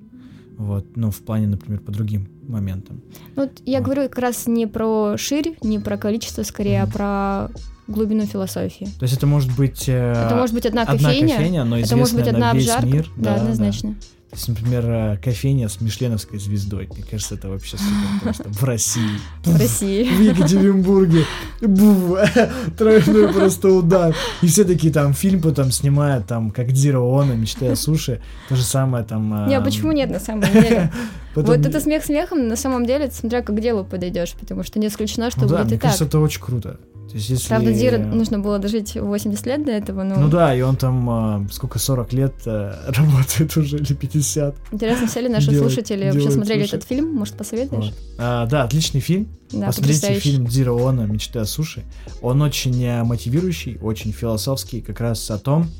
Вот, 0.58 0.86
ну, 0.96 1.12
в 1.12 1.18
плане, 1.18 1.48
например, 1.48 1.82
по 1.82 1.92
другим 1.92 2.28
моментам. 2.48 3.02
Ну, 3.36 3.44
вот 3.44 3.62
я 3.66 3.80
вот. 3.80 3.86
говорю 3.86 4.04
как 4.04 4.20
раз 4.20 4.48
не 4.48 4.68
про 4.68 5.18
ширь, 5.18 5.58
не 5.62 5.80
про 5.80 5.98
количество, 5.98 6.44
скорее, 6.44 6.80
mm-hmm. 6.80 6.90
а 6.90 7.50
про 7.50 7.62
глубину 7.88 8.26
философии. 8.26 8.86
То 9.00 9.04
есть 9.04 9.16
это 9.16 9.28
может 9.28 9.56
быть... 9.56 9.88
Э, 9.90 10.26
это 10.26 10.36
может 10.36 10.56
быть 10.56 10.66
одна 10.66 10.86
кофейня, 10.86 11.10
одна 11.10 11.36
кофейня 11.36 11.64
но 11.66 11.78
это 11.78 11.96
может 11.98 12.16
быть 12.16 12.28
одна 12.28 12.52
обжарка. 12.52 12.88
Мир. 12.88 13.12
Да, 13.18 13.36
да 13.36 13.42
однозначно. 13.42 13.90
Да. 13.90 13.96
То 14.36 14.40
есть, 14.40 14.48
например, 14.50 14.84
э, 14.86 15.18
кофейня 15.24 15.70
с 15.70 15.80
мишленовской 15.80 16.40
звездой. 16.40 16.90
Мне 16.94 17.06
кажется, 17.10 17.36
это 17.36 17.48
вообще 17.48 17.78
супер 17.78 18.20
просто. 18.22 18.44
В 18.50 18.64
России. 18.66 19.18
В 19.46 19.58
России. 19.58 20.04
В 20.04 20.22
Екатеринбурге. 20.22 21.24
Був. 21.62 22.20
Тройной 22.78 23.32
просто 23.32 23.70
удар. 23.70 24.14
И 24.42 24.48
все 24.48 24.66
такие 24.66 24.92
там 24.92 25.14
фильм 25.14 25.42
потом 25.42 25.72
снимают, 25.72 26.28
там, 26.28 26.52
как 26.52 26.74
Дзиро 26.74 27.00
Оно, 27.00 27.34
мечты 27.34 27.68
о 27.68 27.78
суши. 27.78 28.22
То 28.50 28.58
же 28.58 28.64
самое 28.64 29.06
там... 29.06 29.48
Не, 29.48 29.56
а 29.56 29.62
почему 29.62 29.94
нет 29.94 30.10
на 30.10 30.20
самом 30.20 30.42
деле? 30.52 30.92
Потом... 31.34 31.56
Вот 31.58 31.66
это 31.66 31.82
смех 31.82 32.04
смехом, 32.04 32.48
на 32.48 32.56
самом 32.56 32.86
деле, 32.86 33.12
смотря 33.12 33.42
как 33.42 33.58
к 33.58 33.60
делу 33.60 33.84
подойдешь, 33.84 34.34
потому 34.40 34.64
что 34.64 34.80
не 34.80 34.88
исключено, 34.88 35.30
что 35.32 35.42
ну, 35.42 35.48
будет 35.48 35.58
да, 35.58 35.62
и 35.64 35.66
мне 35.66 35.74
так. 35.74 35.82
кажется, 35.82 36.06
это 36.06 36.20
очень 36.20 36.42
круто. 36.42 36.80
То 37.16 37.20
есть, 37.20 37.30
если... 37.30 37.48
Правда, 37.48 37.72
Дира 37.72 37.98
нужно 37.98 38.40
было 38.40 38.60
дожить 38.60 38.96
80 38.96 39.46
лет 39.46 39.66
до 39.66 39.72
этого, 39.72 40.04
но... 40.04 40.20
Ну 40.20 40.28
да, 40.28 40.54
и 40.54 40.60
он 40.60 40.76
там, 40.76 41.46
э, 41.46 41.48
сколько, 41.50 41.80
40 41.80 42.12
лет 42.12 42.34
э, 42.46 42.74
работает 42.88 43.56
уже, 43.56 43.78
или 43.78 43.94
50. 43.94 44.54
Интересно, 44.74 45.08
все 45.08 45.22
ли 45.22 45.30
наши 45.30 45.50
делает, 45.50 45.72
слушатели 45.72 46.12
вообще 46.12 46.30
смотрели 46.30 46.64
суши. 46.64 46.76
этот 46.76 46.90
фильм? 46.90 47.14
Может, 47.14 47.38
посоветуешь? 47.38 47.86
Вот. 47.86 47.94
А, 48.18 48.46
да, 48.48 48.64
отличный 48.64 49.00
фильм. 49.00 49.30
Да, 49.50 49.68
Посмотрите 49.68 50.20
фильм 50.20 50.46
Дзиро 50.46 50.78
Оно 50.90 51.06
«Мечты 51.06 51.40
о 51.40 51.46
суши». 51.46 51.86
Он 52.22 52.42
очень 52.42 52.84
э, 52.84 53.02
мотивирующий, 53.06 53.78
очень 53.82 54.12
философский, 54.12 54.82
как 54.82 55.00
раз 55.00 55.32
о 55.32 55.38
том... 55.38 55.72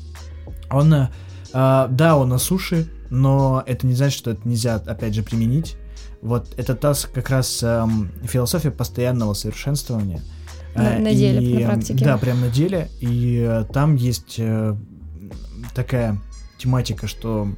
Он, 0.70 1.08
а, 1.52 1.88
да, 1.88 2.16
он 2.16 2.32
о 2.32 2.38
суши, 2.38 2.88
но 3.10 3.62
это 3.66 3.86
не 3.86 3.92
значит, 3.92 4.16
что 4.16 4.30
это 4.30 4.48
нельзя, 4.48 4.76
опять 4.76 5.12
же, 5.12 5.22
применить. 5.22 5.76
Вот 6.22 6.48
это 6.56 6.74
та 6.74 6.94
как 7.12 7.28
раз 7.28 7.62
эм, 7.62 8.10
философия 8.24 8.70
постоянного 8.70 9.34
совершенствования– 9.34 10.22
на, 10.76 10.98
на 10.98 11.14
деле, 11.14 11.44
и, 11.44 11.54
на 11.54 11.66
практике. 11.66 12.04
Да, 12.04 12.18
прям 12.18 12.40
на 12.40 12.48
деле. 12.48 12.88
И 13.00 13.44
э, 13.46 13.64
там 13.72 13.96
есть 13.96 14.36
э, 14.38 14.74
такая 15.74 16.18
тематика, 16.58 17.06
что 17.06 17.48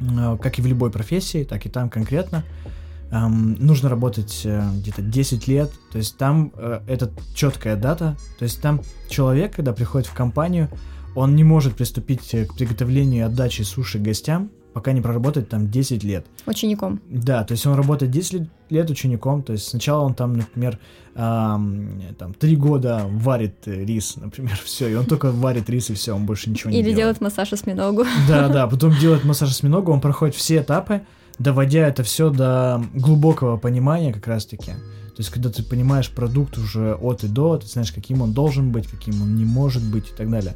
э, 0.00 0.38
как 0.40 0.58
и 0.58 0.62
в 0.62 0.66
любой 0.66 0.90
профессии, 0.90 1.44
так 1.44 1.66
и 1.66 1.68
там 1.68 1.90
конкретно, 1.90 2.44
эм, 3.10 3.54
нужно 3.54 3.88
работать 3.88 4.46
где-то 4.46 5.02
10 5.02 5.48
лет. 5.48 5.70
То 5.92 5.98
есть 5.98 6.16
там 6.16 6.52
это 6.86 7.10
четкая 7.34 7.76
дата. 7.76 8.16
То 8.38 8.44
есть 8.44 8.60
там 8.60 8.82
человек, 9.08 9.56
когда 9.56 9.72
приходит 9.72 10.06
в 10.06 10.14
компанию, 10.14 10.68
он 11.14 11.34
не 11.34 11.44
может 11.44 11.74
приступить 11.74 12.30
к 12.30 12.54
приготовлению 12.54 13.24
и 13.24 13.26
отдаче 13.26 13.64
суши 13.64 13.98
гостям, 13.98 14.50
пока 14.72 14.92
не 14.92 15.00
проработает 15.00 15.48
там 15.48 15.70
10 15.70 16.04
лет. 16.04 16.26
Учеником. 16.46 17.00
Да, 17.08 17.44
то 17.44 17.52
есть 17.52 17.66
он 17.66 17.74
работает 17.74 18.12
10 18.12 18.42
лет 18.70 18.90
учеником, 18.90 19.42
то 19.42 19.52
есть 19.52 19.68
сначала 19.68 20.02
он 20.04 20.14
там, 20.14 20.34
например, 20.34 20.78
эм, 21.14 22.02
там 22.18 22.34
3 22.34 22.56
года 22.56 23.06
варит 23.08 23.66
рис, 23.66 24.16
например, 24.16 24.58
все, 24.64 24.88
и 24.88 24.94
он 24.94 25.06
только 25.06 25.30
варит 25.32 25.68
рис 25.68 25.90
и 25.90 25.94
все, 25.94 26.14
он 26.14 26.26
больше 26.26 26.50
ничего 26.50 26.70
не 26.70 26.76
Или 26.76 26.82
делает. 26.82 26.92
Или 26.92 27.00
делает 27.00 27.20
массаж 27.20 27.52
осьминогу. 27.52 28.04
Да, 28.28 28.48
да, 28.48 28.66
потом 28.66 28.94
делает 28.98 29.24
массаж 29.24 29.50
осьминогу, 29.50 29.92
он 29.92 30.00
проходит 30.00 30.34
все 30.34 30.58
этапы, 30.58 31.02
доводя 31.38 31.88
это 31.88 32.02
все 32.02 32.30
до 32.30 32.82
глубокого 32.94 33.56
понимания 33.56 34.12
как 34.12 34.26
раз-таки. 34.26 34.72
То 35.20 35.22
есть, 35.22 35.30
когда 35.30 35.50
ты 35.50 35.62
понимаешь 35.62 36.08
продукт 36.08 36.56
уже 36.56 36.94
от 36.94 37.24
и 37.24 37.28
до, 37.28 37.58
ты 37.58 37.66
знаешь, 37.66 37.92
каким 37.92 38.22
он 38.22 38.32
должен 38.32 38.70
быть, 38.70 38.86
каким 38.86 39.20
он 39.20 39.36
не 39.36 39.44
может 39.44 39.82
быть 39.82 40.08
и 40.08 40.14
так 40.16 40.30
далее. 40.30 40.54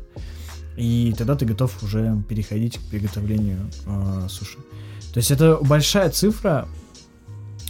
И 0.76 1.14
тогда 1.16 1.36
ты 1.36 1.46
готов 1.46 1.82
уже 1.82 2.22
переходить 2.28 2.78
к 2.78 2.82
приготовлению 2.82 3.70
э, 3.86 4.26
суши. 4.28 4.58
То 5.12 5.18
есть 5.18 5.30
это 5.30 5.58
большая 5.62 6.10
цифра, 6.10 6.66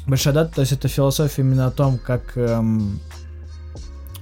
большая 0.07 0.33
дата, 0.33 0.55
то 0.55 0.61
есть 0.63 0.73
это 0.73 0.89
философия 0.89 1.43
именно 1.43 1.67
о 1.67 1.71
том, 1.71 1.99
как 1.99 2.37
эм, 2.37 2.99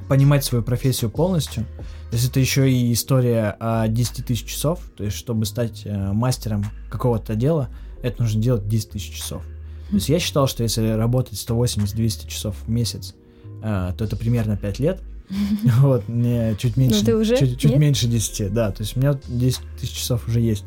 понимать 0.09 0.45
свою 0.45 0.65
профессию 0.65 1.11
полностью. 1.11 1.65
То 2.11 2.17
есть 2.17 2.29
это 2.29 2.41
еще 2.41 2.71
и 2.71 2.93
история 2.93 3.57
о 3.61 3.87
10 3.89 4.27
тысяч 4.27 4.45
часов, 4.45 4.81
то 4.97 5.05
есть 5.05 5.17
чтобы 5.17 5.47
стать 5.47 5.83
э, 5.85 6.13
мастером 6.13 6.65
какого-то 6.91 7.37
дела, 7.37 7.71
это 8.03 8.23
нужно 8.23 8.43
делать 8.43 8.69
10 8.69 8.91
тысяч 8.91 9.15
часов. 9.15 9.43
То 9.89 9.97
есть 9.97 10.09
я 10.09 10.19
считал, 10.19 10.47
что 10.47 10.63
если 10.63 10.89
работать 10.89 11.35
180-200 11.35 12.29
часов 12.29 12.57
в 12.67 12.69
месяц, 12.69 13.15
э, 13.63 13.93
то 13.97 14.05
это 14.05 14.17
примерно 14.17 14.57
5 14.57 14.79
лет, 14.81 15.01
Вот, 15.81 16.09
мне 16.09 16.57
чуть 16.59 16.77
меньше, 16.77 17.01
ну, 17.01 17.05
ты 17.05 17.17
уже? 17.17 17.37
чуть, 17.37 17.59
чуть 17.59 17.77
меньше 17.77 18.07
10, 18.07 18.53
да, 18.53 18.71
то 18.71 18.83
есть 18.83 18.97
у 18.97 19.01
меня 19.01 19.19
10 19.29 19.61
тысяч 19.81 19.93
часов 19.93 20.29
уже 20.29 20.41
есть 20.41 20.65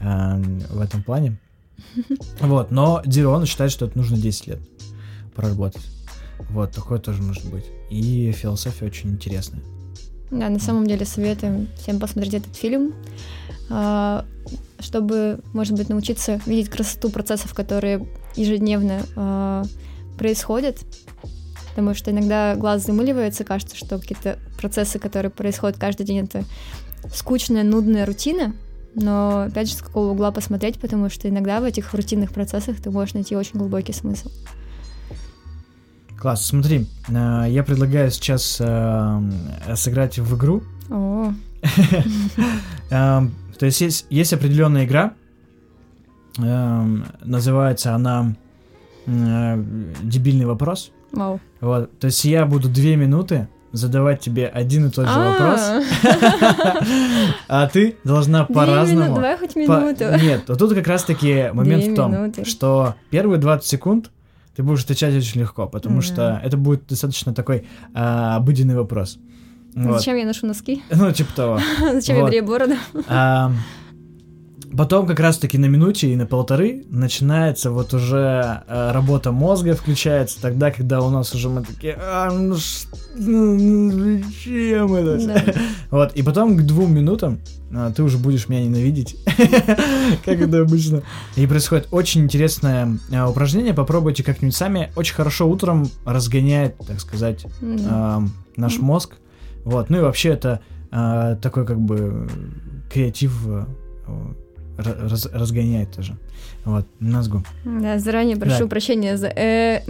э, 0.00 0.42
в 0.70 0.80
этом 0.80 1.02
плане. 1.02 1.38
Вот, 2.40 2.70
но 2.70 3.02
Дирон 3.04 3.46
считает, 3.46 3.72
что 3.72 3.86
это 3.86 3.98
нужно 3.98 4.16
10 4.16 4.46
лет 4.46 4.58
проработать. 5.34 5.82
Вот, 6.50 6.72
такое 6.72 6.98
тоже 6.98 7.22
может 7.22 7.44
быть. 7.50 7.64
И 7.90 8.32
философия 8.32 8.86
очень 8.86 9.10
интересная. 9.10 9.62
Да, 10.30 10.48
на 10.48 10.58
самом 10.58 10.86
деле 10.86 11.04
советуем 11.04 11.68
всем 11.76 12.00
посмотреть 12.00 12.34
этот 12.34 12.56
фильм, 12.56 12.94
а, 13.70 14.24
чтобы, 14.80 15.40
может 15.52 15.76
быть, 15.76 15.88
научиться 15.88 16.40
видеть 16.46 16.70
красоту 16.70 17.10
процессов, 17.10 17.52
которые 17.54 18.06
ежедневно 18.34 19.02
а, 19.14 19.64
происходят, 20.18 20.78
потому 21.74 21.94
что 21.94 22.10
иногда 22.10 22.54
глаз 22.54 22.84
замыливается, 22.84 23.44
кажется, 23.44 23.76
что 23.76 23.98
какие-то 23.98 24.38
процессы, 24.58 24.98
которые 24.98 25.30
происходят 25.30 25.78
каждый 25.78 26.04
день, 26.04 26.24
это 26.24 26.44
скучная, 27.14 27.64
нудная 27.64 28.04
рутина, 28.04 28.54
но 28.94 29.44
опять 29.48 29.68
же 29.68 29.74
с 29.74 29.82
какого 29.82 30.10
угла 30.12 30.30
посмотреть, 30.30 30.78
потому 30.78 31.08
что 31.08 31.28
иногда 31.28 31.60
в 31.60 31.64
этих 31.64 31.94
рутинных 31.94 32.32
процессах 32.32 32.80
ты 32.80 32.90
можешь 32.90 33.14
найти 33.14 33.34
очень 33.34 33.58
глубокий 33.58 33.92
смысл. 33.92 34.30
Класс, 36.18 36.46
смотри, 36.46 36.86
э, 37.08 37.46
я 37.48 37.64
предлагаю 37.64 38.10
сейчас 38.10 38.58
э, 38.60 39.20
сыграть 39.74 40.18
в 40.18 40.36
игру. 40.36 40.62
О, 40.90 41.32
Эм, 42.90 43.32
То 43.58 43.66
есть 43.66 43.80
есть, 43.80 44.06
есть 44.10 44.32
определенная 44.32 44.84
игра, 44.84 45.14
эм, 46.38 47.06
называется 47.24 47.94
она 47.94 48.34
э, 49.06 49.64
«Дебильный 50.02 50.46
вопрос». 50.46 50.92
Вау. 51.12 51.40
Вот, 51.60 51.98
то 51.98 52.06
есть 52.06 52.24
я 52.24 52.46
буду 52.46 52.68
две 52.68 52.96
минуты 52.96 53.48
задавать 53.72 54.20
тебе 54.20 54.46
один 54.46 54.86
и 54.88 54.90
тот 54.90 55.08
же 55.08 55.18
вопрос, 55.18 55.60
А, 55.60 55.82
а 57.64 57.66
ты 57.68 57.96
должна 58.04 58.44
по-разному... 58.44 59.14
Давай 59.14 59.38
хоть 59.38 59.56
минуту. 59.56 60.04
Нет, 60.22 60.44
вот 60.48 60.58
тут 60.58 60.74
как 60.74 60.86
раз-таки 60.86 61.50
момент 61.52 61.84
в 61.86 61.94
том, 61.94 62.44
что 62.44 62.96
первые 63.10 63.38
20 63.38 63.66
секунд 63.66 64.10
ты 64.54 64.62
будешь 64.62 64.84
отвечать 64.84 65.14
очень 65.14 65.40
легко, 65.40 65.66
потому 65.66 66.02
что 66.02 66.40
это 66.44 66.56
будет 66.56 66.86
достаточно 66.86 67.32
такой 67.32 67.66
а, 67.94 68.36
обыденный 68.36 68.76
вопрос. 68.76 69.18
Зачем 69.74 70.16
я 70.16 70.26
ношу 70.26 70.46
носки? 70.46 70.82
Ну, 70.90 71.10
типа 71.12 71.32
того. 71.34 71.60
Зачем 71.92 72.16
я 72.16 72.24
брею 72.26 72.44
бороду? 72.44 72.74
Потом 74.76 75.06
как 75.06 75.20
раз-таки 75.20 75.58
на 75.58 75.66
минуте 75.66 76.12
и 76.12 76.16
на 76.16 76.24
полторы 76.26 76.84
начинается 76.88 77.70
вот 77.70 77.92
уже 77.92 78.62
э, 78.66 78.90
работа 78.92 79.30
мозга 79.30 79.74
включается 79.74 80.40
тогда, 80.40 80.70
когда 80.70 81.00
у 81.02 81.10
нас 81.10 81.34
уже 81.34 81.48
мы 81.50 81.62
такие, 81.62 81.94
а, 82.00 82.30
ну 82.30 82.56
ш- 82.56 82.86
ну, 83.16 83.90
зачем 83.90 84.94
это? 84.94 85.26
Да. 85.26 85.54
Вот, 85.90 86.12
и 86.14 86.22
потом 86.22 86.56
к 86.56 86.62
двум 86.62 86.94
минутам 86.94 87.38
а, 87.74 87.92
ты 87.92 88.02
уже 88.02 88.16
будешь 88.16 88.48
меня 88.48 88.64
ненавидеть, 88.64 89.16
как 90.24 90.40
это 90.40 90.60
обычно. 90.62 91.02
И 91.36 91.46
происходит 91.46 91.88
очень 91.90 92.22
интересное 92.22 92.98
а, 93.12 93.28
упражнение, 93.28 93.74
попробуйте 93.74 94.22
как-нибудь 94.24 94.56
сами. 94.56 94.90
Очень 94.96 95.14
хорошо 95.14 95.48
утром 95.50 95.88
разгоняет, 96.06 96.76
так 96.86 96.98
сказать, 97.00 97.44
а, 97.90 98.22
наш 98.56 98.78
мозг. 98.78 99.16
Вот, 99.64 99.90
ну 99.90 99.98
и 99.98 100.00
вообще 100.00 100.30
это 100.30 100.60
а, 100.90 101.36
такой 101.36 101.66
как 101.66 101.78
бы 101.80 102.26
креатив 102.90 103.34
раз- 104.82 105.26
разгоняет 105.32 105.92
тоже. 105.92 106.16
Вот, 106.64 106.86
мозгу. 107.00 107.42
Да, 107.64 107.98
заранее 107.98 108.36
прошу 108.36 108.60
Да. 108.60 108.66
прощения 108.66 109.16
за 109.16 109.26
э, 109.28 109.82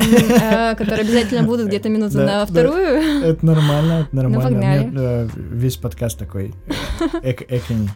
а, 0.43 0.75
которые 0.75 1.03
обязательно 1.05 1.43
будут 1.43 1.67
где-то 1.69 1.89
минуту 1.91 2.15
Да, 2.15 2.25
на 2.25 2.27
да. 2.27 2.47
вторую. 2.47 2.85
Это 3.23 3.45
нормально, 3.45 4.07
это 4.07 4.17
нормально. 4.17 4.39
У 4.39 4.43
погнали. 4.43 4.85
меня, 4.87 5.01
э, 5.01 5.29
весь 5.37 5.77
подкаст 5.77 6.19
такой 6.19 6.55
э, 7.23 7.31
эк- 7.33 7.47
экони. 7.49 7.91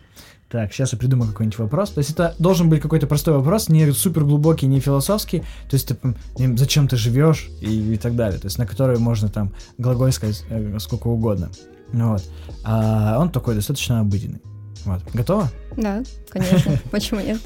Так, 0.49 0.73
сейчас 0.73 0.93
я 0.93 0.99
придумаю 0.99 1.31
какой-нибудь 1.33 1.59
вопрос. 1.59 1.91
То 1.91 1.99
есть 1.99 2.11
это 2.11 2.35
должен 2.39 2.69
быть 2.69 2.81
какой-то 2.81 3.07
простой 3.09 3.35
вопрос, 3.35 3.69
не 3.69 3.91
супер 3.93 4.25
глубокий, 4.25 4.67
не 4.67 4.79
философский. 4.79 5.41
То 5.69 5.75
есть 5.75 5.91
м, 6.39 6.57
зачем 6.57 6.87
ты 6.87 6.97
живешь 6.97 7.49
и, 7.61 7.95
и 7.95 7.97
так 7.97 8.15
далее. 8.15 8.39
То 8.39 8.47
есть 8.47 8.57
на 8.59 8.65
который 8.67 8.99
можно 8.99 9.29
там 9.29 9.53
глаголь 9.79 10.13
сказать 10.13 10.45
э, 10.51 10.77
сколько 10.79 11.09
угодно. 11.09 11.51
Ну 11.93 12.11
Вот. 12.13 12.23
А 12.65 13.19
он 13.19 13.31
такой 13.31 13.55
достаточно 13.57 14.01
обыденный. 14.01 14.41
Вот. 14.87 15.03
Готова? 15.13 15.51
Да, 15.77 16.03
конечно. 16.31 16.79
Почему 16.91 17.21
нет? 17.21 17.39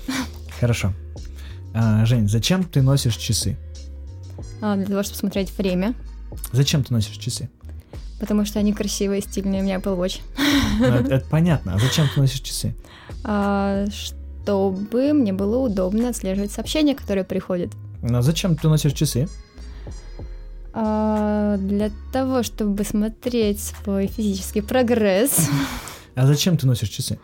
Хорошо. 0.60 0.92
А, 1.74 2.04
Жень, 2.06 2.28
зачем 2.28 2.62
ты 2.64 2.82
носишь 2.82 3.16
часы? 3.16 3.56
А, 4.60 4.76
Для 4.76 4.86
того, 4.86 5.02
чтобы 5.02 5.18
смотреть 5.18 5.50
время, 5.58 5.94
Зачем 6.52 6.84
ты 6.84 6.92
носишь 6.94 7.16
часы? 7.16 7.48
потому 8.20 8.44
что 8.44 8.58
они 8.58 8.74
красивые, 8.74 9.22
стильные. 9.22 9.62
У 9.62 9.64
меня 9.64 9.76
Apple 9.76 9.98
Watch. 9.98 10.20
Ну, 10.78 10.84
это, 10.84 11.14
это 11.14 11.26
понятно. 11.30 11.74
А 11.74 11.78
зачем 11.78 12.06
ты 12.14 12.20
носишь 12.20 12.40
часы? 12.40 12.74
А, 13.24 13.86
Чтобы 13.90 15.14
мне 15.14 15.32
было 15.32 15.56
удобно 15.56 16.10
отслеживать 16.10 16.52
сообщения, 16.52 16.94
которые 16.94 17.24
приходят. 17.24 17.72
Ну, 18.02 18.18
а 18.18 18.22
зачем 18.22 18.56
ты 18.56 18.68
носишь 18.68 18.92
часы? 18.92 19.26
А, 20.74 21.56
Для 21.56 21.90
того, 22.12 22.42
чтобы 22.42 22.84
смотреть 22.84 23.60
свой 23.60 24.06
физический 24.06 24.60
прогресс. 24.60 25.48
А 26.20 26.26
зачем 26.26 26.58
ты 26.58 26.66
носишь 26.66 26.90
часы? 26.90 27.18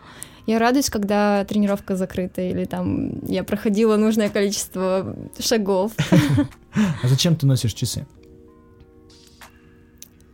Я 0.47 0.57
радуюсь, 0.57 0.89
когда 0.89 1.45
тренировка 1.45 1.95
закрыта, 1.95 2.41
или 2.41 2.65
там 2.65 3.23
я 3.27 3.43
проходила 3.43 3.95
нужное 3.95 4.29
количество 4.29 5.15
шагов. 5.39 5.91
А 7.03 7.07
зачем 7.07 7.35
ты 7.35 7.45
носишь 7.45 7.73
часы? 7.73 8.07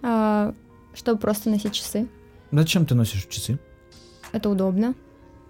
А, 0.02 0.54
Чтобы 0.94 1.20
просто 1.20 1.50
носить 1.50 1.74
часы. 1.74 2.08
Зачем 2.52 2.86
ты 2.86 2.96
носишь 2.96 3.26
часы? 3.26 3.60
Это 4.32 4.50
удобно. 4.50 4.94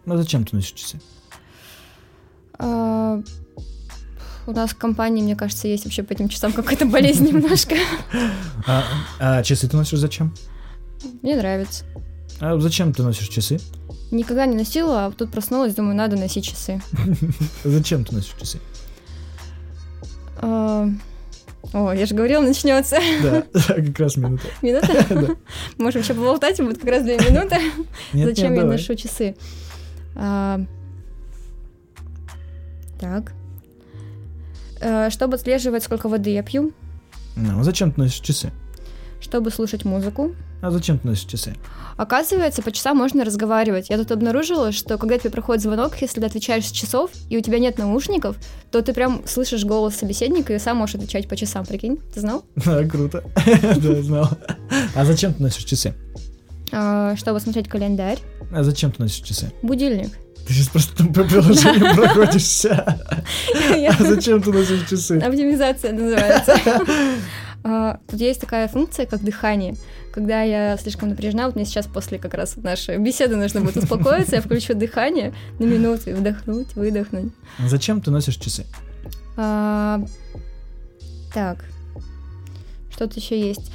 Ну 0.05 0.17
зачем 0.17 0.43
ты 0.43 0.55
носишь 0.55 0.71
часы? 0.73 0.99
А, 2.57 3.21
У 4.47 4.51
нас 4.51 4.71
в 4.71 4.77
компании, 4.77 5.21
мне 5.21 5.35
кажется, 5.35 5.67
есть 5.67 5.85
вообще 5.85 6.01
по 6.01 6.13
этим 6.13 6.29
часам 6.29 6.51
какая-то 6.51 6.85
болезнь 6.87 7.27
немножко. 7.27 7.75
А, 8.67 8.83
а 9.19 9.43
часы 9.43 9.67
ты 9.67 9.77
носишь 9.77 9.99
зачем? 9.99 10.33
Мне 11.21 11.35
нравится. 11.35 11.85
А 12.39 12.57
зачем 12.59 12.93
ты 12.93 13.03
носишь 13.03 13.29
часы? 13.29 13.59
Никогда 14.11 14.45
не 14.45 14.55
носила, 14.55 15.05
а 15.05 15.11
тут 15.11 15.31
проснулась, 15.31 15.73
думаю, 15.75 15.95
надо 15.95 16.15
носить 16.17 16.45
часы. 16.45 16.81
Зачем 17.63 18.05
ты 18.05 18.13
носишь 18.15 18.35
часы? 18.39 18.59
А, 20.37 20.87
О, 21.73 21.91
я 21.93 22.05
же 22.05 22.13
говорила, 22.13 22.41
начнется 22.41 22.97
Да, 23.23 23.43
как 23.67 23.97
раз 23.99 24.17
минута. 24.17 24.43
минута. 24.61 25.35
Можем 25.77 26.01
еще 26.01 26.13
поболтать, 26.13 26.57
будет 26.61 26.79
как 26.79 26.89
раз 26.89 27.03
две 27.03 27.17
минуты. 27.17 27.57
Зачем 28.13 28.53
я 28.53 28.63
ношу 28.65 28.95
часы? 28.95 29.35
А, 30.15 30.59
Так. 32.99 33.33
Э, 34.79 35.09
Чтобы 35.09 35.35
отслеживать, 35.35 35.83
сколько 35.83 36.07
воды 36.09 36.31
я 36.31 36.43
пью, 36.43 36.71
Ну, 37.35 37.59
а 37.59 37.63
зачем 37.63 37.91
ты 37.91 38.01
носишь 38.01 38.19
часы? 38.19 38.51
Чтобы 39.23 39.49
слушать 39.51 39.85
музыку. 39.85 40.35
А 40.61 40.69
зачем 40.71 40.99
ты 40.99 41.07
носишь 41.07 41.25
часы? 41.25 41.55
Оказывается, 41.97 42.61
по 42.61 42.71
часам 42.71 42.97
можно 42.97 43.23
разговаривать. 43.25 43.89
Я 43.89 43.97
тут 43.97 44.11
обнаружила, 44.11 44.71
что 44.71 44.97
когда 44.97 45.17
тебе 45.17 45.29
проходит 45.31 45.61
звонок, 45.63 45.95
если 46.01 46.19
ты 46.19 46.25
отвечаешь 46.27 46.67
с 46.67 46.71
часов, 46.71 47.11
и 47.29 47.37
у 47.37 47.41
тебя 47.41 47.59
нет 47.59 47.77
наушников, 47.77 48.35
то 48.71 48.81
ты 48.81 48.93
прям 48.93 49.23
слышишь 49.27 49.63
голос 49.65 49.95
собеседника 49.95 50.53
и 50.53 50.59
сам 50.59 50.77
можешь 50.77 50.95
отвечать 50.95 51.27
по 51.27 51.35
часам, 51.35 51.65
прикинь? 51.65 51.97
Ты 52.13 52.19
знал? 52.21 52.43
Да, 52.55 52.83
круто. 52.85 53.23
Да, 53.77 54.01
знал. 54.01 54.29
А 54.95 55.05
зачем 55.05 55.33
ты 55.33 55.41
носишь 55.43 55.63
часы? 55.65 55.93
А, 56.71 57.15
Чтобы 57.15 57.39
смотреть 57.39 57.67
календарь, 57.67 58.19
А 58.51 58.63
зачем 58.63 58.91
ты 58.91 59.01
носишь 59.03 59.21
часы? 59.25 59.51
будильник. 59.61 60.11
Ты 60.47 60.51
сейчас 60.53 60.67
просто 60.67 60.97
там 60.97 61.13
по 61.13 61.23
приложению 61.23 61.95
проходишься. 61.95 62.97
А 63.89 64.03
зачем 64.03 64.41
ты 64.41 64.51
носишь 64.51 64.89
часы? 64.89 65.17
Оптимизация 65.17 65.93
называется. 65.93 66.57
А, 67.63 67.99
Тут 68.07 68.19
есть 68.19 68.41
такая 68.41 68.67
функция, 68.67 69.05
как 69.05 69.23
дыхание. 69.23 69.75
Когда 70.13 70.41
я 70.41 70.77
слишком 70.77 71.09
напряжена, 71.09 71.45
вот 71.45 71.55
мне 71.55 71.65
сейчас 71.65 71.87
после 71.87 72.19
как 72.19 72.33
раз 72.33 72.57
нашей 72.57 72.97
беседы 72.97 73.35
нужно 73.35 73.61
будет 73.61 73.77
успокоиться, 73.77 74.35
я 74.35 74.41
включу 74.41 74.73
дыхание 74.73 75.33
на 75.59 75.63
минуту 75.63 76.09
и 76.09 76.13
вдохнуть, 76.13 76.75
выдохнуть. 76.75 77.31
А 77.59 77.67
Зачем 77.67 78.01
ты 78.01 78.11
носишь 78.11 78.35
часы? 78.35 78.65
А, 79.37 80.01
Так, 81.33 81.63
что 82.91 83.07
тут 83.07 83.17
еще 83.17 83.39
есть? 83.39 83.71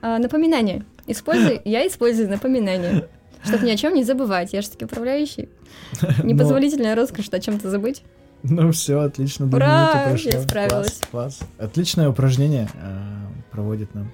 Напоминание. 0.00 0.84
Используй, 1.06 1.60
я 1.64 1.86
использую 1.86 2.28
напоминание, 2.28 3.08
чтобы 3.44 3.66
ни 3.66 3.70
о 3.70 3.76
чем 3.76 3.94
не 3.94 4.04
забывать. 4.04 4.52
Я 4.52 4.62
же 4.62 4.68
таки 4.70 4.84
управляющий. 4.84 5.48
Ну, 6.22 6.28
Непозволительная 6.28 6.94
роскошь 6.94 7.28
о 7.30 7.38
чем-то 7.40 7.70
забыть. 7.70 8.02
Ну 8.48 8.72
все, 8.72 9.00
отлично. 9.00 9.46
две 9.46 9.56
Ура, 9.56 9.92
минуты 9.94 10.10
прошло. 10.10 10.30
я 10.40 10.42
справилась. 10.48 11.00
Класс, 11.10 11.38
класс. 11.38 11.40
Отличное 11.58 12.08
упражнение 12.08 12.68
э, 12.74 13.06
проводит 13.52 13.94
нам. 13.94 14.10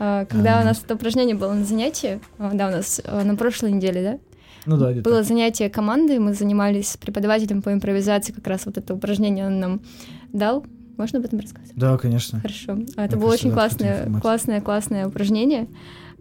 А, 0.00 0.24
Когда 0.26 0.58
А. 0.58 0.62
у 0.62 0.64
нас 0.64 0.80
это 0.84 0.94
упражнение 0.94 1.34
было 1.36 1.52
на 1.52 1.64
занятии, 1.64 2.20
а, 2.38 2.50
да, 2.54 2.68
у 2.68 2.70
нас 2.70 3.00
а, 3.04 3.24
на 3.24 3.34
прошлой 3.36 3.72
неделе, 3.72 4.02
да, 4.02 4.18
Ну 4.66 4.76
да, 4.76 4.92
где-то. 4.92 5.08
было 5.10 5.22
занятие 5.22 5.68
команды, 5.70 6.20
мы 6.20 6.34
занимались 6.34 6.90
с 6.92 6.96
преподавателем 6.96 7.62
по 7.62 7.72
импровизации, 7.72 8.32
как 8.32 8.46
раз 8.46 8.66
вот 8.66 8.78
это 8.78 8.94
упражнение 8.94 9.46
он 9.46 9.58
нам 9.60 9.80
дал. 10.32 10.64
Можно 10.96 11.20
об 11.20 11.24
этом 11.26 11.38
рассказать? 11.40 11.72
Да, 11.76 11.96
конечно. 11.98 12.40
Хорошо. 12.40 12.78
А, 12.96 13.04
Это 13.04 13.16
Мне 13.16 13.24
было 13.24 13.32
очень 13.32 13.52
классное, 13.52 14.08
классное, 14.20 14.60
классное 14.60 15.06
упражнение. 15.06 15.68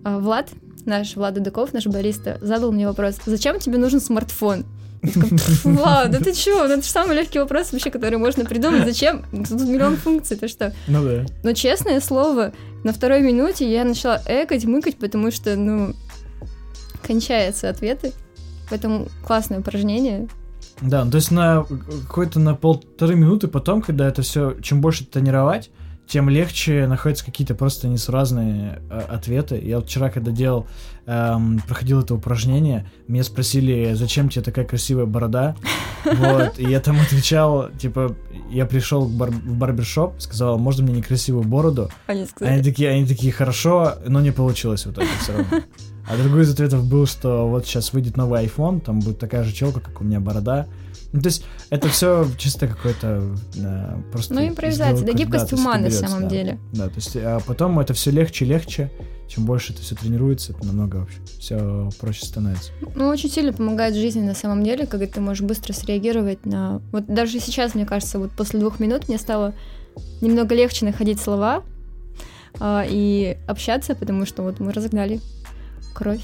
А, 0.03 0.19
Влад, 0.19 0.49
наш 0.85 1.15
Влад 1.15 1.33
Дудаков, 1.35 1.73
наш 1.73 1.85
бариста, 1.87 2.37
задал 2.41 2.71
мне 2.71 2.87
вопрос, 2.87 3.17
зачем 3.25 3.59
тебе 3.59 3.77
нужен 3.79 3.99
смартфон? 3.99 4.65
Я 5.03 5.11
такая, 5.11 5.29
«Пф, 5.29 5.65
Влад, 5.65 6.11
да 6.11 6.19
ты 6.19 6.33
чё? 6.33 6.67
Ну, 6.67 6.73
это 6.73 6.83
же 6.83 6.89
самый 6.89 7.15
легкий 7.15 7.39
вопрос 7.39 7.71
вообще, 7.71 7.91
который 7.91 8.17
можно 8.17 8.45
придумать. 8.45 8.85
Зачем? 8.85 9.23
Тут 9.31 9.61
миллион 9.61 9.97
функций, 9.97 10.37
ты 10.37 10.47
что? 10.47 10.73
Ну 10.87 11.03
да. 11.03 11.25
Но 11.43 11.53
честное 11.53 12.01
слово, 12.01 12.53
на 12.83 12.93
второй 12.93 13.21
минуте 13.21 13.71
я 13.71 13.83
начала 13.83 14.21
экать, 14.25 14.65
мыкать, 14.65 14.97
потому 14.97 15.31
что, 15.31 15.55
ну, 15.55 15.93
кончаются 17.05 17.69
ответы. 17.69 18.11
Поэтому 18.69 19.07
классное 19.25 19.59
упражнение. 19.59 20.27
Да, 20.81 21.05
ну, 21.05 21.11
то 21.11 21.17
есть 21.17 21.31
на 21.31 21.65
какой-то 22.07 22.39
на 22.39 22.53
полторы 22.53 23.15
минуты 23.15 23.47
потом, 23.47 23.81
когда 23.81 24.07
это 24.07 24.21
все, 24.21 24.55
чем 24.61 24.81
больше 24.81 25.05
тренировать, 25.05 25.71
тем 26.07 26.29
легче 26.29 26.87
находятся 26.87 27.25
какие-то 27.25 27.53
просто 27.53 27.87
несуразные 27.87 28.81
э, 28.89 28.99
ответы. 28.99 29.59
Я 29.61 29.77
вот 29.77 29.87
вчера, 29.87 30.09
когда 30.09 30.31
делал, 30.31 30.67
эм, 31.05 31.61
проходил 31.67 31.99
это 31.99 32.15
упражнение, 32.15 32.89
меня 33.07 33.23
спросили, 33.23 33.93
зачем 33.93 34.29
тебе 34.29 34.43
такая 34.43 34.65
красивая 34.65 35.05
борода? 35.05 35.55
Вот, 36.05 36.57
и 36.57 36.63
я 36.63 36.79
там 36.79 37.01
отвечал, 37.01 37.69
типа, 37.71 38.15
я 38.49 38.65
пришел 38.65 39.03
в, 39.03 39.11
бар 39.17 39.29
в 39.29 39.55
барбершоп, 39.57 40.21
сказал, 40.21 40.57
можно 40.57 40.83
мне 40.83 40.99
некрасивую 40.99 41.43
бороду? 41.43 41.89
Они 42.05 42.25
сказали. 42.25 42.53
Они 42.53 42.63
такие, 42.63 42.89
они 42.91 43.05
такие, 43.05 43.33
хорошо, 43.33 43.95
но 44.05 44.21
не 44.21 44.31
получилось 44.31 44.85
в 44.85 44.91
итоге 44.91 45.09
все 45.19 45.33
равно. 45.33 45.63
А 46.07 46.15
другой 46.15 46.43
из 46.43 46.53
ответов 46.53 46.85
был, 46.85 47.07
что 47.07 47.49
вот 47.49 47.65
сейчас 47.65 47.91
выйдет 47.91 48.15
новый 48.15 48.45
iPhone, 48.45 48.79
там 48.79 49.01
будет 49.01 49.19
такая 49.19 49.43
же 49.43 49.51
челка, 49.51 49.81
как 49.81 49.99
у 49.99 50.05
меня 50.05 50.21
борода. 50.21 50.67
Ну, 51.17 51.23
то 51.23 51.29
есть 51.29 51.43
это 51.71 51.89
все 51.89 52.27
чисто 52.37 52.67
какое-то 52.67 53.23
да, 53.55 53.97
просто... 54.11 54.35
Ну, 54.35 54.47
импровизация, 54.47 55.03
да, 55.03 55.13
гибкость 55.13 55.49
да, 55.49 55.57
ума 55.57 55.79
на 55.79 55.89
самом 55.89 56.23
да, 56.23 56.29
деле. 56.29 56.59
Да, 56.73 56.89
то 56.89 56.95
есть, 56.95 57.15
а 57.15 57.39
потом 57.39 57.79
это 57.79 57.95
все 57.95 58.11
легче 58.11 58.45
и 58.45 58.47
легче. 58.47 58.91
Чем 59.27 59.45
больше 59.45 59.73
это 59.73 59.81
все 59.81 59.95
тренируется, 59.95 60.53
это 60.53 60.67
намного 60.67 60.97
вообще 60.97 61.17
все 61.39 61.89
проще 61.99 62.23
становится. 62.27 62.71
Ну, 62.93 63.07
очень 63.07 63.31
сильно 63.31 63.51
помогает 63.51 63.95
жизни 63.95 64.21
на 64.21 64.35
самом 64.35 64.63
деле, 64.63 64.85
когда 64.85 65.07
ты 65.07 65.19
можешь 65.19 65.43
быстро 65.43 65.73
среагировать 65.73 66.45
на... 66.45 66.83
Вот 66.91 67.07
даже 67.07 67.39
сейчас, 67.39 67.73
мне 67.73 67.87
кажется, 67.87 68.19
вот 68.19 68.31
после 68.33 68.59
двух 68.59 68.79
минут 68.79 69.09
мне 69.09 69.17
стало 69.17 69.55
немного 70.21 70.53
легче 70.53 70.85
находить 70.85 71.19
слова 71.19 71.63
а, 72.59 72.85
и 72.87 73.37
общаться, 73.47 73.95
потому 73.95 74.27
что 74.27 74.43
вот 74.43 74.59
мы 74.59 74.71
разогнали 74.71 75.19
кровь. 75.95 76.21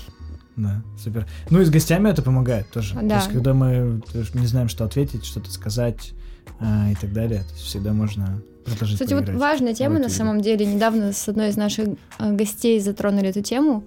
Да, 0.55 0.81
супер. 0.97 1.27
Ну 1.49 1.61
и 1.61 1.65
с 1.65 1.69
гостями 1.69 2.09
это 2.09 2.21
помогает 2.21 2.69
тоже. 2.69 2.95
Да. 2.95 3.01
То 3.01 3.15
есть, 3.15 3.29
когда 3.29 3.53
мы 3.53 4.01
не 4.33 4.45
знаем, 4.45 4.69
что 4.69 4.85
ответить, 4.85 5.25
что-то 5.25 5.51
сказать 5.51 6.13
а, 6.59 6.89
и 6.91 6.95
так 6.95 7.11
далее, 7.13 7.39
то 7.39 7.53
есть 7.53 7.65
всегда 7.65 7.93
можно 7.93 8.41
предложить 8.65 8.95
Кстати, 8.95 9.13
вот 9.13 9.25
поиграть. 9.25 9.41
важная 9.41 9.73
тема 9.73 9.99
на 9.99 10.09
самом 10.09 10.41
деле. 10.41 10.65
Недавно 10.65 11.11
с 11.11 11.27
одной 11.27 11.49
из 11.49 11.57
наших 11.57 11.89
а, 12.17 12.31
гостей 12.31 12.79
затронули 12.79 13.29
эту 13.29 13.41
тему, 13.41 13.83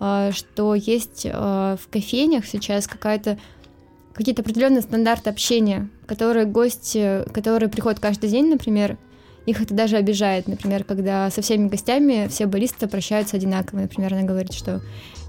а, 0.00 0.32
что 0.32 0.74
есть 0.74 1.26
а, 1.30 1.76
в 1.76 1.88
кофейнях 1.88 2.46
сейчас 2.46 2.86
какая-то 2.86 3.38
какие-то 4.12 4.42
определенные 4.42 4.82
стандарты 4.82 5.28
общения, 5.28 5.88
которые 6.06 6.46
гости, 6.46 7.24
которые 7.32 7.68
приходят 7.68 7.98
каждый 7.98 8.30
день, 8.30 8.48
например, 8.48 8.96
их 9.44 9.60
это 9.60 9.74
даже 9.74 9.96
обижает, 9.96 10.46
например, 10.46 10.84
когда 10.84 11.30
со 11.30 11.42
всеми 11.42 11.68
гостями 11.68 12.28
все 12.28 12.46
баристы 12.46 12.86
прощаются 12.86 13.36
одинаково. 13.36 13.80
Например, 13.80 14.14
она 14.14 14.22
говорит, 14.22 14.54
что 14.54 14.80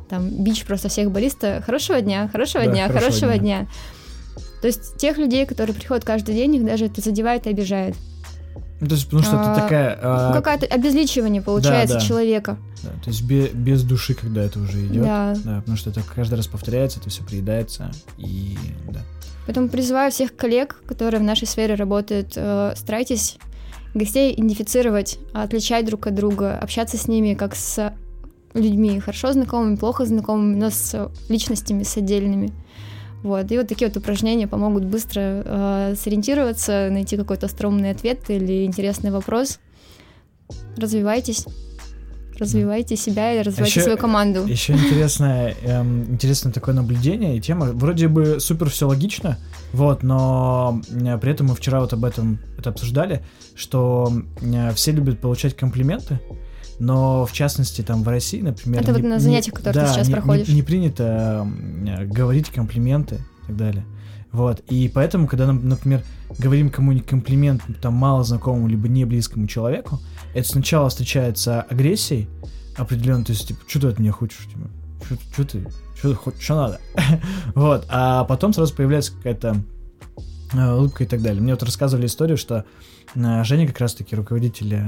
там 0.10 0.30
бич 0.44 0.66
просто 0.66 0.90
всех 0.90 1.12
бариста 1.12 1.62
«хорошего 1.66 2.02
дня, 2.02 2.28
хорошего 2.32 2.66
Да, 2.66 2.72
дня, 2.72 2.88
хорошего 2.88 3.06
хорошего 3.10 3.38
дня». 3.38 3.60
дня». 3.62 3.68
То 4.62 4.68
есть 4.68 4.98
тех 4.98 5.18
людей, 5.18 5.46
которые 5.46 5.76
приходят 5.76 6.04
каждый 6.04 6.34
день, 6.36 6.56
их 6.56 6.66
даже 6.66 6.86
это 6.86 7.02
задевает 7.02 7.46
и 7.46 7.50
обижает. 7.50 7.96
Ну, 8.82 8.88
то 8.88 8.96
есть, 8.96 9.06
потому 9.06 9.24
что 9.24 9.40
А, 9.40 9.52
это 9.54 9.62
такая... 9.62 10.00
а, 10.02 10.30
Ну, 10.30 10.36
Какое-то 10.42 10.66
обезличивание 10.66 11.42
получается 11.42 11.96
да. 11.96 12.02
человека. 12.02 12.58
да, 12.84 12.90
то 13.04 13.10
есть 13.10 13.24
бе- 13.24 13.50
без 13.50 13.84
души, 13.84 14.16
когда 14.16 14.44
это 14.44 14.60
уже 14.60 14.86
идет. 14.86 15.04
Да. 15.04 15.34
Да, 15.44 15.60
потому 15.62 15.78
что 15.78 15.92
это 15.92 16.02
каждый 16.04 16.36
раз 16.36 16.48
повторяется, 16.48 17.00
это 17.00 17.10
все 17.10 17.24
приедается, 17.24 17.92
и 18.18 18.58
да. 18.90 19.02
Поэтому 19.46 19.70
призываю 19.70 20.12
всех 20.12 20.36
коллег, 20.36 20.82
которые 20.88 21.22
в 21.22 21.24
нашей 21.24 21.48
сфере 21.48 21.76
работают, 21.76 22.34
э, 22.36 22.74
старайтесь 22.76 23.38
гостей 23.94 24.34
идентифицировать, 24.34 25.20
отличать 25.34 25.86
друг 25.86 26.08
от 26.08 26.16
друга, 26.16 26.58
общаться 26.58 26.98
с 26.98 27.08
ними 27.08 27.34
как 27.34 27.56
с 27.56 27.94
людьми, 28.56 29.00
хорошо 29.00 29.34
знакомыми, 29.34 29.76
плохо 29.76 30.06
знакомыми, 30.06 30.56
но 30.56 30.70
с 30.72 31.10
личностями, 31.30 31.84
с 31.84 31.98
отдельными. 31.98 32.52
Вот. 33.24 33.52
И 33.52 33.58
вот 33.58 33.68
такие 33.68 33.88
вот 33.88 33.98
упражнения 33.98 34.48
помогут 34.48 34.86
быстро 34.86 35.22
э, 35.46 35.96
сориентироваться, 36.00 36.90
найти 36.92 37.18
какой-то 37.18 37.48
остроумный 37.48 37.92
ответ 37.92 38.30
или 38.30 38.66
интересный 38.66 39.12
вопрос. 39.12 39.60
Развивайтесь. 40.78 41.46
Развивайте 42.38 42.98
себя 42.98 43.34
и 43.34 43.42
развивайте 43.42 43.80
Ещё- 43.80 43.84
свою 43.84 43.98
команду. 43.98 44.46
Еще 44.46 44.74
интересное, 44.74 45.56
эм, 45.64 46.04
интересное 46.12 46.52
такое 46.52 46.76
наблюдение 46.76 47.38
и 47.38 47.42
тема. 47.42 47.68
Вроде 47.68 48.10
бы 48.10 48.42
супер 48.42 48.70
все 48.70 48.88
логично, 48.88 49.38
вот, 49.72 50.04
но 50.04 50.82
при 51.22 51.32
этом 51.32 51.48
мы 51.48 51.56
вчера 51.56 51.80
вот 51.80 51.94
об 51.94 52.04
этом 52.04 52.40
это 52.58 52.72
обсуждали, 52.72 53.24
что 53.56 54.12
э, 54.42 54.74
все 54.74 54.92
любят 54.92 55.20
получать 55.22 55.56
комплименты, 55.56 56.20
но 56.80 57.26
в 57.26 57.32
частности 57.32 57.82
там 57.82 58.04
в 58.04 58.08
России, 58.08 58.42
например, 58.42 58.82
Это 58.82 58.94
вот 58.94 59.02
на 59.04 59.20
занятиях, 59.20 59.56
которые 59.56 59.86
ты 59.86 59.94
сейчас 59.94 60.08
не- 60.08 60.14
проходишь. 60.14 60.48
не, 60.48 60.56
не 60.56 60.64
принято 60.64 61.48
говорить 62.06 62.50
комплименты 62.50 63.16
и 63.16 63.48
так 63.48 63.58
далее. 63.58 63.86
Вот, 64.32 64.60
и 64.70 64.92
поэтому, 64.94 65.28
когда, 65.28 65.50
например, 65.52 66.04
говорим 66.38 66.70
кому-нибудь 66.70 67.08
комплимент, 67.08 67.62
там, 67.82 67.94
мало 67.94 68.26
знакомому, 68.26 68.68
либо 68.68 68.90
не 68.90 69.06
близкому 69.06 69.48
человеку, 69.48 70.02
это 70.34 70.46
сначала 70.46 70.90
встречается 70.90 71.62
агрессией 71.62 72.28
определенно, 72.76 73.24
то 73.24 73.32
есть, 73.32 73.48
типа, 73.48 73.62
что 73.66 73.80
ты 73.80 73.88
от 73.88 74.00
меня 74.00 74.12
хочешь, 74.12 74.46
типа, 74.52 74.70
что 75.32 75.46
ты, 75.46 75.66
что 75.98 76.10
ты 76.10 76.16
хочешь, 76.16 76.42
что 76.44 76.56
надо, 76.56 76.80
вот, 77.56 77.86
а 77.88 78.26
потом 78.26 78.52
сразу 78.52 78.76
появляется 78.76 79.14
какая-то 79.14 79.64
э, 80.52 80.74
улыбка 80.74 81.06
и 81.06 81.08
так 81.08 81.22
далее. 81.22 81.42
Мне 81.42 81.54
вот 81.54 81.64
рассказывали 81.64 82.08
историю, 82.08 82.36
что 82.38 82.66
э, 83.16 83.44
Женя 83.46 83.68
как 83.68 83.80
раз-таки 83.80 84.18
руководитель 84.18 84.74
э, 84.74 84.84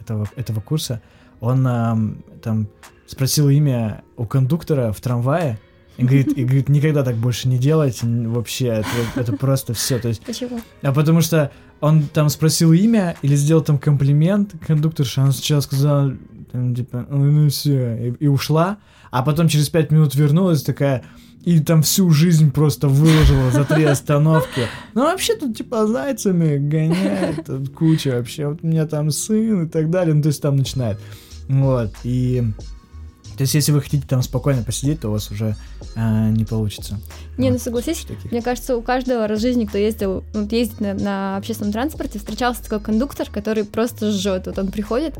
этого, 0.00 0.28
этого 0.36 0.60
курса, 0.60 1.02
он 1.44 1.66
э, 1.66 1.96
там 2.42 2.68
спросил 3.06 3.48
имя 3.48 4.02
у 4.16 4.24
кондуктора 4.26 4.92
в 4.92 5.00
трамвае, 5.00 5.58
и 5.96 6.02
говорит, 6.02 6.36
и 6.36 6.44
говорит, 6.44 6.68
никогда 6.68 7.04
так 7.04 7.16
больше 7.16 7.46
не 7.48 7.58
делайте, 7.58 8.06
н- 8.06 8.32
вообще, 8.32 8.66
это, 8.66 8.88
это 9.14 9.32
просто 9.32 9.74
все, 9.74 9.98
то 9.98 10.08
есть 10.08 10.24
Почему? 10.24 10.60
а 10.82 10.92
потому 10.92 11.20
что 11.20 11.52
он 11.80 12.02
там 12.12 12.28
спросил 12.30 12.72
имя 12.72 13.16
или 13.22 13.36
сделал 13.36 13.62
там 13.62 13.78
комплимент 13.78 14.54
кондукторше, 14.66 15.20
она 15.20 15.30
сначала 15.32 15.60
сказала, 15.60 16.16
там, 16.50 16.74
типа, 16.74 17.06
ну, 17.08 17.48
все, 17.48 18.08
и, 18.08 18.24
и 18.24 18.26
ушла, 18.26 18.78
а 19.12 19.22
потом 19.22 19.46
через 19.46 19.68
пять 19.68 19.92
минут 19.92 20.16
вернулась 20.16 20.62
такая, 20.64 21.04
и 21.44 21.60
там 21.60 21.82
всю 21.82 22.10
жизнь 22.10 22.50
просто 22.50 22.88
выложила 22.88 23.50
за 23.52 23.64
три 23.64 23.84
остановки. 23.84 24.62
Ну, 24.94 25.02
вообще 25.02 25.36
тут, 25.36 25.56
типа, 25.56 25.86
зайцами 25.86 26.56
гоняет, 26.56 27.44
тут 27.46 27.68
куча 27.68 28.16
вообще, 28.16 28.48
вот 28.48 28.60
у 28.62 28.66
меня 28.66 28.86
там 28.86 29.10
сын 29.12 29.66
и 29.66 29.68
так 29.68 29.90
далее, 29.90 30.14
ну, 30.14 30.22
то 30.22 30.28
есть 30.28 30.42
там 30.42 30.56
начинает. 30.56 30.98
Вот, 31.48 31.90
и... 32.04 32.42
То 33.36 33.42
есть, 33.42 33.54
если 33.54 33.72
вы 33.72 33.82
хотите 33.82 34.06
там 34.06 34.22
спокойно 34.22 34.62
посидеть, 34.62 35.00
то 35.00 35.08
у 35.08 35.12
вас 35.12 35.28
уже 35.32 35.56
а, 35.96 36.30
не 36.30 36.44
получится. 36.44 37.00
Не, 37.36 37.48
ну 37.48 37.54
Вот, 37.54 37.62
согласись, 37.62 38.02
куча 38.02 38.14
таких. 38.14 38.30
Мне 38.30 38.42
кажется, 38.42 38.76
у 38.76 38.82
каждого 38.82 39.26
раз 39.26 39.40
в 39.40 39.42
жизни, 39.42 39.64
кто 39.64 39.76
ездил, 39.76 40.22
вот 40.32 40.52
ездит 40.52 40.80
на, 40.80 40.94
на 40.94 41.36
общественном 41.36 41.72
транспорте, 41.72 42.20
встречался 42.20 42.62
такой 42.62 42.78
кондуктор, 42.80 43.28
который 43.28 43.64
просто 43.64 44.12
жжет. 44.12 44.46
Вот 44.46 44.56
он 44.58 44.68
приходит, 44.68 45.18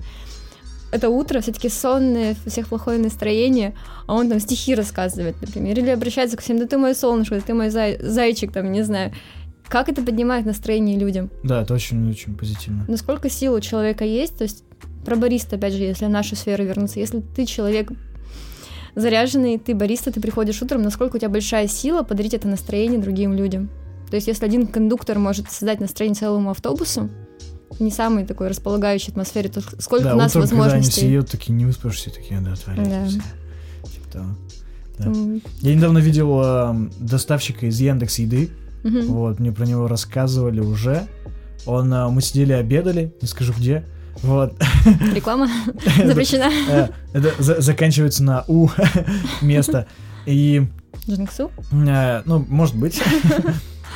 это 0.95 1.09
утро, 1.09 1.41
все-таки 1.41 1.69
сонное, 1.69 2.37
у 2.47 2.51
всех 2.51 2.69
плохое 2.69 3.01
настроение, 3.01 3.75
а 4.07 4.15
он 4.15 4.29
там 4.29 4.39
стихи 4.39 4.77
рассказывает, 4.77 5.35
например, 5.41 5.77
или 5.77 5.91
обращается 5.91 6.37
к 6.37 6.41
всем, 6.41 6.57
да 6.61 6.69
ты 6.69 6.79
мое 6.79 6.95
солнышко, 6.95 7.35
да 7.35 7.41
ты 7.41 7.53
мой 7.53 7.67
зай- 7.67 8.01
зайчик, 8.01 8.53
там, 8.53 8.71
не 8.71 8.83
знаю. 8.83 9.13
Как 9.68 9.88
это 9.88 10.03
поднимает 10.03 10.46
настроение 10.46 10.98
людям? 10.98 11.31
Да, 11.42 11.62
это 11.62 11.74
очень-очень 11.74 12.35
позитивно. 12.37 12.85
Насколько 12.88 13.29
сил 13.31 13.55
у 13.55 13.61
человека 13.61 14.05
есть, 14.05 14.37
то 14.37 14.44
есть 14.44 14.62
про 15.05 15.16
бариста, 15.16 15.57
опять 15.57 15.72
же, 15.74 15.83
если 15.83 16.07
в 16.07 16.11
нашу 16.11 16.37
сферу 16.37 16.64
вернуться, 16.64 17.00
если 17.00 17.20
ты 17.20 17.44
человек 17.46 17.90
заряженный, 18.94 19.59
ты 19.59 19.74
бариста, 19.74 20.12
ты 20.12 20.20
приходишь 20.20 20.62
утром, 20.62 20.83
насколько 20.83 21.16
у 21.16 21.18
тебя 21.18 21.29
большая 21.29 21.66
сила 21.66 22.03
подарить 22.03 22.35
это 22.35 22.46
настроение 22.48 23.00
другим 23.00 23.33
людям. 23.35 23.68
То 24.11 24.16
есть 24.16 24.29
если 24.29 24.44
один 24.44 24.66
кондуктор 24.66 25.18
может 25.18 25.50
создать 25.50 25.81
настроение 25.81 26.14
целому 26.14 26.50
автобусу, 26.50 27.11
не 27.81 27.90
самой 27.90 28.24
такой 28.24 28.48
располагающей 28.48 29.11
атмосфере, 29.11 29.48
то 29.48 29.61
сколько 29.81 30.05
да, 30.05 30.14
у 30.14 30.18
нас 30.18 30.31
утром, 30.37 30.48
когда 30.48 30.62
они 30.64 30.72
возможностей. 30.74 31.11
едут, 31.11 31.31
такие 31.31 31.53
не 31.55 31.64
выспавшиеся, 31.66 32.11
такие, 32.14 32.40
да, 32.40 32.53
отвалите 32.53 32.88
Да. 32.88 33.09
Типа 33.88 34.09
того. 34.12 34.27
да. 34.98 35.07
М, 35.07 35.42
Я 35.61 35.74
недавно 35.74 35.98
видел 35.98 36.40
эм, 36.40 36.92
доставщика 37.00 37.66
из 37.66 37.81
Яндекс 37.81 38.20
Еды, 38.20 38.50
мгм. 38.85 39.07
вот, 39.07 39.40
мне 39.40 39.51
про 39.51 39.66
него 39.66 39.88
рассказывали 39.88 40.61
уже. 40.61 41.07
Он, 41.66 41.92
э, 41.92 42.09
мы 42.11 42.20
сидели, 42.23 42.53
обедали, 42.53 43.12
не 43.22 43.26
скажу 43.26 43.53
где, 43.59 43.85
вот. 44.22 44.55
Реклама 45.14 45.49
запрещена. 46.05 46.51
Э, 46.70 46.89
Это 47.12 47.43
за- 47.43 47.61
заканчивается 47.61 48.22
на 48.22 48.45
У 48.47 48.68
место. 49.43 49.87
И 50.26 50.66
Джинксу. 51.09 51.51
Э, 51.72 52.22
ну, 52.24 52.45
может 52.49 52.76
быть. 52.76 53.01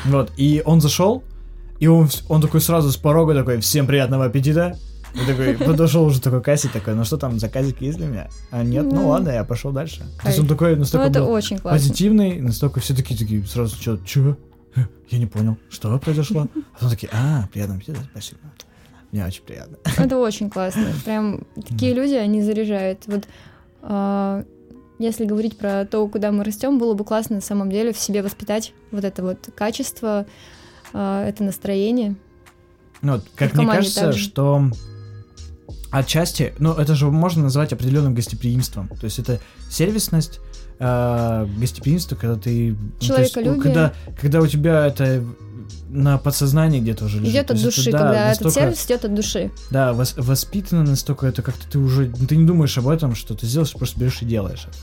Вот, 0.05 0.31
и 0.37 0.63
он 0.65 0.81
зашел, 0.81 1.25
и 1.81 1.89
он, 1.89 2.09
он 2.29 2.41
такой 2.41 2.61
сразу 2.61 2.93
с 2.93 2.97
порога 2.97 3.35
такой, 3.35 3.59
всем 3.61 3.85
приятного 3.87 4.27
аппетита. 4.27 4.77
И 5.15 5.27
такой, 5.27 5.55
подошел 5.55 6.05
уже 6.05 6.21
такой 6.21 6.41
к 6.41 6.45
кассе, 6.45 6.69
такой, 6.73 6.95
ну 6.95 7.03
что 7.05 7.17
там, 7.17 7.41
заказик 7.41 7.81
есть 7.81 7.99
для 7.99 8.07
меня? 8.07 8.29
А 8.53 8.63
нет, 8.63 8.85
ну 8.85 8.95
Ну. 8.95 9.09
ладно, 9.09 9.31
я 9.31 9.43
пошел 9.43 9.73
дальше. 9.73 9.97
То 9.99 10.05
есть 10.05 10.19
Кайф. 10.23 10.39
он 10.39 10.47
такой 10.47 10.73
Ну, 10.75 10.81
настолько 10.81 11.09
это 11.09 11.21
был 11.21 11.31
очень 11.31 11.59
классно. 11.59 11.71
позитивный, 11.81 12.41
настолько 12.41 12.79
все 12.79 12.95
такие, 12.95 13.19
такие 13.19 13.45
сразу, 13.45 13.75
что, 13.75 13.97
чё? 14.05 14.37
Э, 14.77 14.81
Я 15.09 15.19
не 15.19 15.27
понял, 15.27 15.57
что 15.71 15.99
произошло? 15.99 16.49
А 16.55 16.75
потом 16.75 16.91
такие, 16.91 17.11
а, 17.13 17.49
приятного 17.53 17.79
аппетита, 17.79 18.01
спасибо. 18.11 18.41
Мне 19.13 19.25
очень 19.25 19.43
приятно. 19.43 19.79
Это 19.97 20.19
очень 20.19 20.51
классно. 20.51 20.87
Прям 21.05 21.45
такие 21.55 21.95
люди, 21.95 22.15
они 22.15 22.43
заряжают. 22.43 23.05
Вот 23.07 23.27
а, 23.83 24.45
если 24.99 25.25
говорить 25.25 25.57
про 25.57 25.87
то, 25.87 26.07
куда 26.09 26.33
мы 26.33 26.45
растем, 26.45 26.79
было 26.79 26.95
бы 26.95 27.05
классно 27.05 27.37
на 27.37 27.43
самом 27.43 27.71
деле 27.71 27.93
в 27.93 27.99
себе 27.99 28.23
воспитать 28.23 28.73
вот 28.91 29.05
это 29.05 29.23
вот 29.23 29.49
качество, 29.55 30.27
э, 30.93 31.25
это 31.29 31.45
настроение. 31.45 32.17
Ну, 33.01 33.13
вот, 33.13 33.27
как 33.37 33.55
мне 33.55 33.67
кажется, 33.67 34.01
также. 34.01 34.19
что 34.19 34.71
отчасти, 35.91 36.55
ну, 36.59 36.73
это 36.75 36.95
же 36.95 37.07
можно 37.07 37.45
назвать 37.45 37.73
определенным 37.73 38.15
гостеприимством. 38.15 38.89
То 38.89 39.05
есть 39.05 39.19
это 39.19 39.41
сервисность, 39.71 40.41
э, 40.79 41.47
гостеприимство, 41.59 42.17
когда 42.17 42.37
ты... 42.37 42.77
Человеколюбие. 43.01 43.51
Ну, 43.51 43.57
есть, 43.57 43.63
когда, 43.63 43.93
когда 44.21 44.41
у 44.41 44.47
тебя 44.47 44.87
это 44.87 45.25
на 45.89 46.19
подсознании 46.19 46.81
где-то 46.81 47.07
уже 47.07 47.19
лежит. 47.19 47.35
Идет 47.35 47.51
от 47.51 47.63
души, 47.63 47.89
это, 47.89 47.93
да, 47.93 47.99
когда 47.99 48.29
настолько, 48.29 48.49
этот 48.49 48.55
сервис 48.55 48.87
идет 48.87 49.05
от 49.05 49.15
души. 49.15 49.51
Да, 49.71 49.93
вос, 49.93 50.15
воспитано 50.17 50.83
настолько, 50.85 51.27
это 51.27 51.43
как-то 51.43 51.69
ты 51.71 51.79
уже, 51.79 52.09
ты 52.09 52.37
не 52.37 52.47
думаешь 52.47 52.77
об 52.79 52.89
этом, 52.89 53.15
что 53.15 53.35
ты 53.35 53.47
сделаешь, 53.47 53.73
просто 53.73 53.99
берешь 53.99 54.23
и 54.23 54.27
делаешь 54.27 54.67
это. 54.69 54.77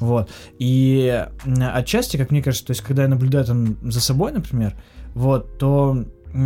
Вот. 0.00 0.30
И 0.58 1.26
отчасти, 1.58 2.16
как 2.16 2.30
мне 2.30 2.42
кажется, 2.42 2.66
то 2.66 2.70
есть, 2.72 2.82
когда 2.82 3.02
я 3.02 3.08
наблюдаю 3.08 3.44
там 3.44 3.76
за 3.82 4.00
собой, 4.00 4.32
например, 4.32 4.74
вот, 5.14 5.58
то 5.58 6.04
у 6.32 6.38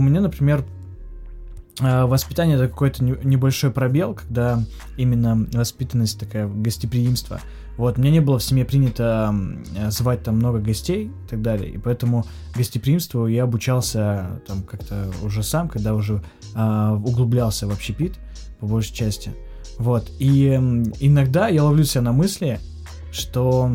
меня, 0.00 0.20
например, 0.20 0.64
воспитание 1.80 2.56
это 2.56 2.68
какой-то 2.68 3.02
небольшой 3.04 3.70
пробел, 3.70 4.14
когда 4.14 4.62
именно 4.96 5.46
воспитанность 5.52 6.20
такая 6.20 6.46
гостеприимство. 6.46 7.40
Вот, 7.76 7.96
мне 7.96 8.10
не 8.10 8.20
было 8.20 8.38
в 8.38 8.42
семье 8.42 8.66
принято 8.66 9.34
звать 9.88 10.22
там 10.22 10.36
много 10.36 10.58
гостей 10.58 11.06
и 11.06 11.28
так 11.28 11.40
далее, 11.40 11.70
и 11.70 11.78
поэтому 11.78 12.26
гостеприимству 12.54 13.26
я 13.26 13.44
обучался 13.44 14.42
там 14.46 14.62
как-то 14.62 15.10
уже 15.22 15.42
сам, 15.42 15.68
когда 15.68 15.94
уже 15.94 16.22
э, 16.54 16.98
углублялся 17.02 17.66
в 17.66 17.70
общепит, 17.70 18.18
по 18.58 18.66
большей 18.66 18.94
части. 18.94 19.32
Вот, 19.78 20.10
и 20.18 20.48
иногда 21.00 21.48
я 21.48 21.64
ловлю 21.64 21.84
себя 21.84 22.02
на 22.02 22.12
мысли, 22.12 22.60
что 23.12 23.72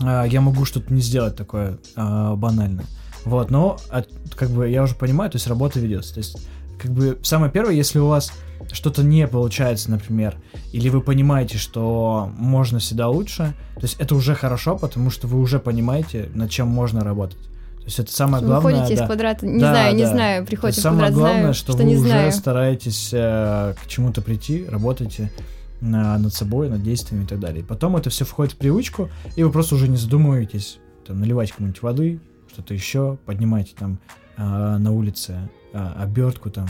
э, 0.00 0.24
я 0.28 0.40
могу 0.40 0.64
что-то 0.64 0.92
не 0.92 1.00
сделать 1.00 1.36
такое 1.36 1.78
э, 1.94 2.34
банальное. 2.34 2.86
Вот, 3.24 3.52
но 3.52 3.78
от, 3.90 4.08
как 4.34 4.50
бы 4.50 4.68
я 4.68 4.82
уже 4.82 4.96
понимаю, 4.96 5.30
то 5.30 5.36
есть 5.36 5.46
работа 5.46 5.78
ведется. 5.78 6.14
То 6.14 6.18
есть, 6.18 6.48
как 6.80 6.90
бы 6.92 7.18
самое 7.22 7.52
первое, 7.52 7.74
если 7.74 7.98
у 7.98 8.06
вас 8.06 8.32
что-то 8.72 9.02
не 9.02 9.26
получается, 9.26 9.90
например, 9.90 10.36
или 10.72 10.88
вы 10.88 11.00
понимаете, 11.00 11.58
что 11.58 12.30
можно 12.36 12.78
всегда 12.78 13.08
лучше, 13.08 13.54
то 13.74 13.82
есть 13.82 13.96
это 13.98 14.14
уже 14.14 14.34
хорошо, 14.34 14.76
потому 14.76 15.10
что 15.10 15.26
вы 15.26 15.40
уже 15.40 15.58
понимаете, 15.58 16.30
над 16.34 16.50
чем 16.50 16.68
можно 16.68 17.02
работать. 17.02 17.38
То 17.78 17.86
есть 17.86 17.98
это 17.98 18.12
самое 18.12 18.44
главное. 18.44 18.72
Выходите 18.72 18.96
да. 18.96 19.02
из 19.02 19.06
квадрата, 19.06 19.46
не 19.46 19.60
да, 19.60 19.70
знаю, 19.70 19.92
да. 19.92 19.98
не 19.98 20.06
знаю, 20.06 20.46
приходите 20.46 20.80
в 20.80 20.82
самое 20.82 21.06
квадрат, 21.06 21.18
главное, 21.18 21.40
знаю, 21.40 21.54
что, 21.54 21.72
что 21.72 21.82
вы 21.82 21.88
не 21.88 21.96
уже 21.96 22.08
знаю. 22.08 22.32
стараетесь 22.32 23.10
э, 23.12 23.74
к 23.82 23.88
чему-то 23.88 24.22
прийти, 24.22 24.66
работаете 24.68 25.32
на, 25.80 26.18
над 26.18 26.34
собой, 26.34 26.68
над 26.68 26.82
действиями 26.82 27.24
и 27.24 27.26
так 27.26 27.40
далее. 27.40 27.62
И 27.62 27.64
потом 27.64 27.96
это 27.96 28.10
все 28.10 28.24
входит 28.24 28.52
в 28.52 28.56
привычку, 28.56 29.08
и 29.34 29.42
вы 29.42 29.50
просто 29.50 29.74
уже 29.74 29.88
не 29.88 29.96
задумываетесь, 29.96 30.78
там, 31.06 31.20
наливать 31.20 31.52
кому-нибудь 31.52 31.82
воды, 31.82 32.20
что-то 32.52 32.74
еще, 32.74 33.18
поднимаете 33.24 33.72
там 33.78 33.98
э, 34.40 34.78
на 34.78 34.92
улице 34.92 35.50
э, 35.72 35.92
обертку 35.96 36.50
там, 36.50 36.66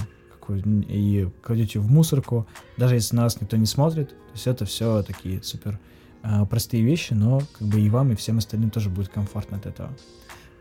и 0.58 1.28
кладете 1.42 1.78
в 1.78 1.88
мусорку, 1.88 2.46
даже 2.76 2.96
если 2.96 3.14
на 3.14 3.22
вас 3.22 3.40
никто 3.40 3.56
не 3.56 3.66
смотрит. 3.66 4.08
То 4.10 4.32
есть 4.34 4.46
это 4.46 4.64
все 4.64 5.02
такие 5.02 5.42
супер 5.42 5.78
э, 6.22 6.44
простые 6.46 6.82
вещи, 6.82 7.12
но 7.12 7.40
как 7.58 7.68
бы 7.68 7.80
и 7.80 7.88
вам, 7.88 8.12
и 8.12 8.16
всем 8.16 8.38
остальным 8.38 8.70
тоже 8.70 8.90
будет 8.90 9.08
комфортно 9.08 9.58
от 9.58 9.66
этого. 9.66 9.90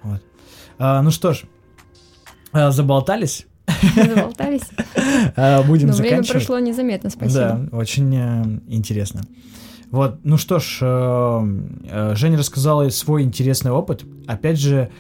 Вот. 0.04 0.22
А, 0.78 1.02
ну 1.02 1.12
что 1.12 1.34
ж, 1.34 1.44
а, 2.52 2.72
заболтались. 2.72 3.48
Заболтались. 3.96 4.70
Будем 5.68 5.92
заканчивать. 5.92 6.00
время 6.00 6.24
прошло 6.24 6.60
незаметно, 6.60 7.10
спасибо. 7.10 7.68
Да, 7.72 7.78
очень 7.78 8.16
э, 8.16 8.60
интересно. 8.68 9.24
Вот, 9.92 10.20
ну 10.24 10.38
что 10.38 10.60
ж, 10.60 10.80
э, 10.82 11.62
э, 11.90 12.16
Женя 12.16 12.38
рассказала 12.38 12.90
свой 12.90 13.24
интересный 13.24 13.72
опыт. 13.72 14.06
Опять 14.28 14.60
же, 14.60 14.92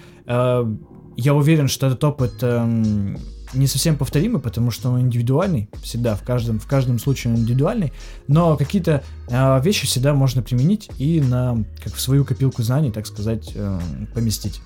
я 1.19 1.33
уверен, 1.33 1.67
что 1.67 1.87
этот 1.87 2.03
опыт 2.03 2.33
э, 2.41 3.15
не 3.53 3.67
совсем 3.67 3.97
повторимый, 3.97 4.41
потому 4.41 4.71
что 4.71 4.89
он 4.89 5.01
индивидуальный, 5.01 5.69
всегда, 5.81 6.15
в 6.15 6.23
каждом, 6.23 6.59
в 6.59 6.67
каждом 6.67 6.99
случае 6.99 7.33
он 7.33 7.39
индивидуальный, 7.39 7.93
но 8.27 8.55
какие-то 8.57 9.03
э, 9.27 9.61
вещи 9.61 9.87
всегда 9.87 10.13
можно 10.13 10.41
применить 10.41 10.89
и 10.97 11.21
на, 11.21 11.63
как 11.83 11.93
в 11.93 12.01
свою 12.01 12.25
копилку 12.25 12.63
знаний, 12.63 12.91
так 12.91 13.05
сказать, 13.05 13.51
э, 13.55 13.79
поместить. 14.13 14.61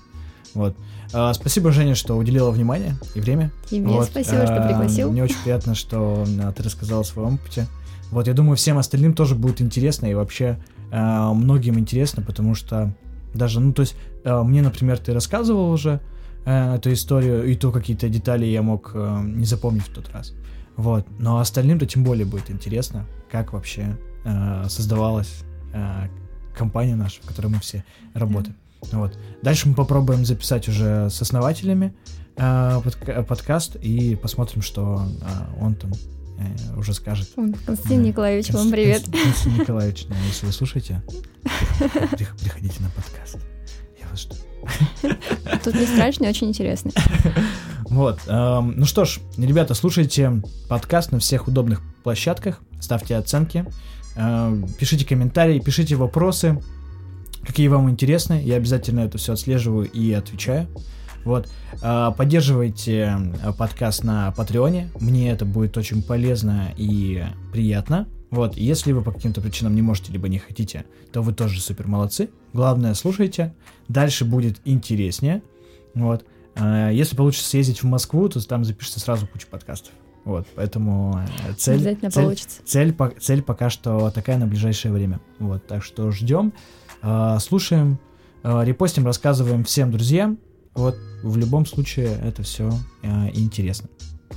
Вот. 0.54 0.76
Э, 1.12 1.32
спасибо, 1.34 1.72
Женя, 1.72 1.94
что 1.94 2.16
уделила 2.16 2.50
внимание 2.50 2.96
и 3.14 3.20
время. 3.20 3.52
Тебе 3.68 3.86
вот. 3.86 4.06
спасибо, 4.06 4.46
что 4.46 4.66
пригласил. 4.66 5.10
Мне 5.10 5.24
очень 5.24 5.42
приятно, 5.42 5.74
что 5.74 6.24
э, 6.26 6.52
ты 6.56 6.62
рассказала 6.62 7.00
о 7.00 7.04
своем 7.04 7.34
опыте. 7.34 7.66
Вот, 8.10 8.28
я 8.28 8.34
думаю, 8.34 8.56
всем 8.56 8.78
остальным 8.78 9.14
тоже 9.14 9.34
будет 9.34 9.60
интересно, 9.60 10.06
и 10.06 10.14
вообще 10.14 10.58
э, 10.92 11.32
многим 11.32 11.78
интересно, 11.78 12.22
потому 12.22 12.54
что 12.54 12.94
даже, 13.34 13.60
ну, 13.60 13.72
то 13.72 13.80
есть, 13.80 13.96
э, 14.24 14.42
мне, 14.42 14.62
например, 14.62 14.98
ты 14.98 15.12
рассказывал 15.12 15.70
уже, 15.70 16.00
э, 16.44 16.74
эту 16.74 16.92
историю, 16.92 17.44
и 17.44 17.54
то 17.54 17.70
какие-то 17.72 18.08
детали 18.08 18.46
я 18.46 18.62
мог 18.62 18.92
э, 18.94 19.22
не 19.24 19.44
запомнить 19.44 19.84
в 19.84 19.94
тот 19.94 20.10
раз. 20.10 20.34
Вот. 20.76 21.06
Но 21.18 21.38
остальным-то 21.38 21.86
тем 21.86 22.04
более 22.04 22.26
будет 22.26 22.50
интересно, 22.50 23.06
как 23.30 23.52
вообще 23.52 23.96
э, 24.24 24.64
создавалась 24.68 25.44
э, 25.72 26.08
компания 26.56 26.96
наша, 26.96 27.22
в 27.22 27.26
которой 27.26 27.48
мы 27.48 27.60
все 27.60 27.84
работаем. 28.14 28.56
Mm. 28.82 28.98
Вот. 28.98 29.18
Дальше 29.42 29.68
мы 29.68 29.74
попробуем 29.74 30.24
записать 30.24 30.68
уже 30.68 31.08
с 31.10 31.20
основателями 31.22 31.94
э, 32.36 32.80
под, 32.82 33.26
подкаст 33.26 33.76
и 33.76 34.16
посмотрим, 34.16 34.62
что 34.62 35.06
э, 35.22 35.60
он 35.60 35.74
там 35.74 35.92
э, 36.38 36.78
уже 36.78 36.92
скажет. 36.92 37.28
Константин 37.34 38.02
да. 38.02 38.08
Николаевич, 38.08 38.46
Конст... 38.48 38.64
вам 38.64 38.72
привет. 38.72 39.04
Константин 39.04 39.60
Николаевич, 39.60 40.06
если 40.26 40.46
вы 40.46 40.52
слушаете, 40.52 41.02
приходите 42.12 42.82
на 42.82 42.90
подкаст. 42.90 43.38
Я 44.00 44.08
вас 44.08 44.20
жду. 44.20 44.34
Тут 45.64 45.74
не 45.74 45.86
страшно, 45.86 46.28
очень 46.28 46.48
интересно. 46.48 46.90
Вот. 47.84 48.20
Эм, 48.26 48.74
ну 48.76 48.86
что 48.86 49.04
ж, 49.04 49.20
ребята, 49.36 49.74
слушайте 49.74 50.42
подкаст 50.68 51.12
на 51.12 51.18
всех 51.18 51.46
удобных 51.46 51.80
площадках, 52.02 52.60
ставьте 52.80 53.16
оценки, 53.16 53.66
эм, 54.16 54.66
пишите 54.78 55.06
комментарии, 55.06 55.60
пишите 55.60 55.94
вопросы, 55.94 56.60
какие 57.46 57.68
вам 57.68 57.88
интересны. 57.90 58.42
Я 58.42 58.56
обязательно 58.56 59.00
это 59.00 59.18
все 59.18 59.34
отслеживаю 59.34 59.88
и 59.88 60.12
отвечаю. 60.12 60.66
Вот. 61.24 61.48
Э, 61.82 62.10
поддерживайте 62.16 63.18
э, 63.42 63.52
подкаст 63.52 64.04
на 64.04 64.32
Патреоне. 64.32 64.90
Мне 65.00 65.30
это 65.30 65.44
будет 65.44 65.76
очень 65.76 66.02
полезно 66.02 66.72
и 66.76 67.24
приятно. 67.52 68.06
Вот, 68.34 68.56
если 68.56 68.90
вы 68.90 69.00
по 69.00 69.12
каким-то 69.12 69.40
причинам 69.40 69.76
не 69.76 69.82
можете, 69.82 70.10
либо 70.10 70.28
не 70.28 70.40
хотите, 70.40 70.84
то 71.12 71.22
вы 71.22 71.32
тоже 71.32 71.60
супер 71.60 71.86
молодцы. 71.86 72.30
Главное, 72.52 72.94
слушайте. 72.94 73.54
Дальше 73.86 74.24
будет 74.24 74.60
интереснее. 74.64 75.40
Вот. 75.94 76.26
А, 76.56 76.90
если 76.90 77.14
получится 77.14 77.48
съездить 77.48 77.84
в 77.84 77.86
Москву, 77.86 78.28
то 78.28 78.44
там 78.44 78.64
запишется 78.64 78.98
сразу 78.98 79.28
куча 79.28 79.46
подкастов. 79.46 79.92
Вот, 80.24 80.48
поэтому 80.56 81.20
э, 81.46 81.52
цель, 81.56 81.76
Обязательно 81.76 82.10
цель, 82.10 82.22
получится. 82.24 82.60
Цель, 82.64 82.96
цель 83.20 83.42
пока 83.42 83.70
что 83.70 84.10
такая 84.10 84.36
на 84.36 84.48
ближайшее 84.48 84.90
время. 84.90 85.20
Вот, 85.38 85.64
так 85.68 85.84
что 85.84 86.10
ждем, 86.10 86.52
а, 87.02 87.38
слушаем, 87.38 88.00
а, 88.42 88.64
репостим, 88.64 89.06
рассказываем 89.06 89.62
всем 89.62 89.92
друзьям. 89.92 90.38
Вот, 90.74 90.96
в 91.22 91.36
любом 91.36 91.66
случае 91.66 92.18
это 92.24 92.42
все 92.42 92.72
интересно. 93.32 93.88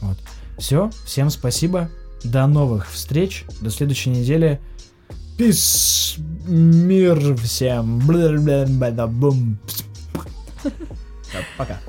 Вот. 0.02 0.18
Все, 0.60 0.92
всем 1.04 1.32
спасибо. 1.32 1.90
До 2.24 2.48
новых 2.48 2.90
встреч. 2.90 3.46
До 3.62 3.70
следующей 3.70 4.10
недели. 4.12 4.60
Пис. 5.38 6.16
Мир 6.48 7.36
всем. 7.36 8.02
Пока. 11.58 11.80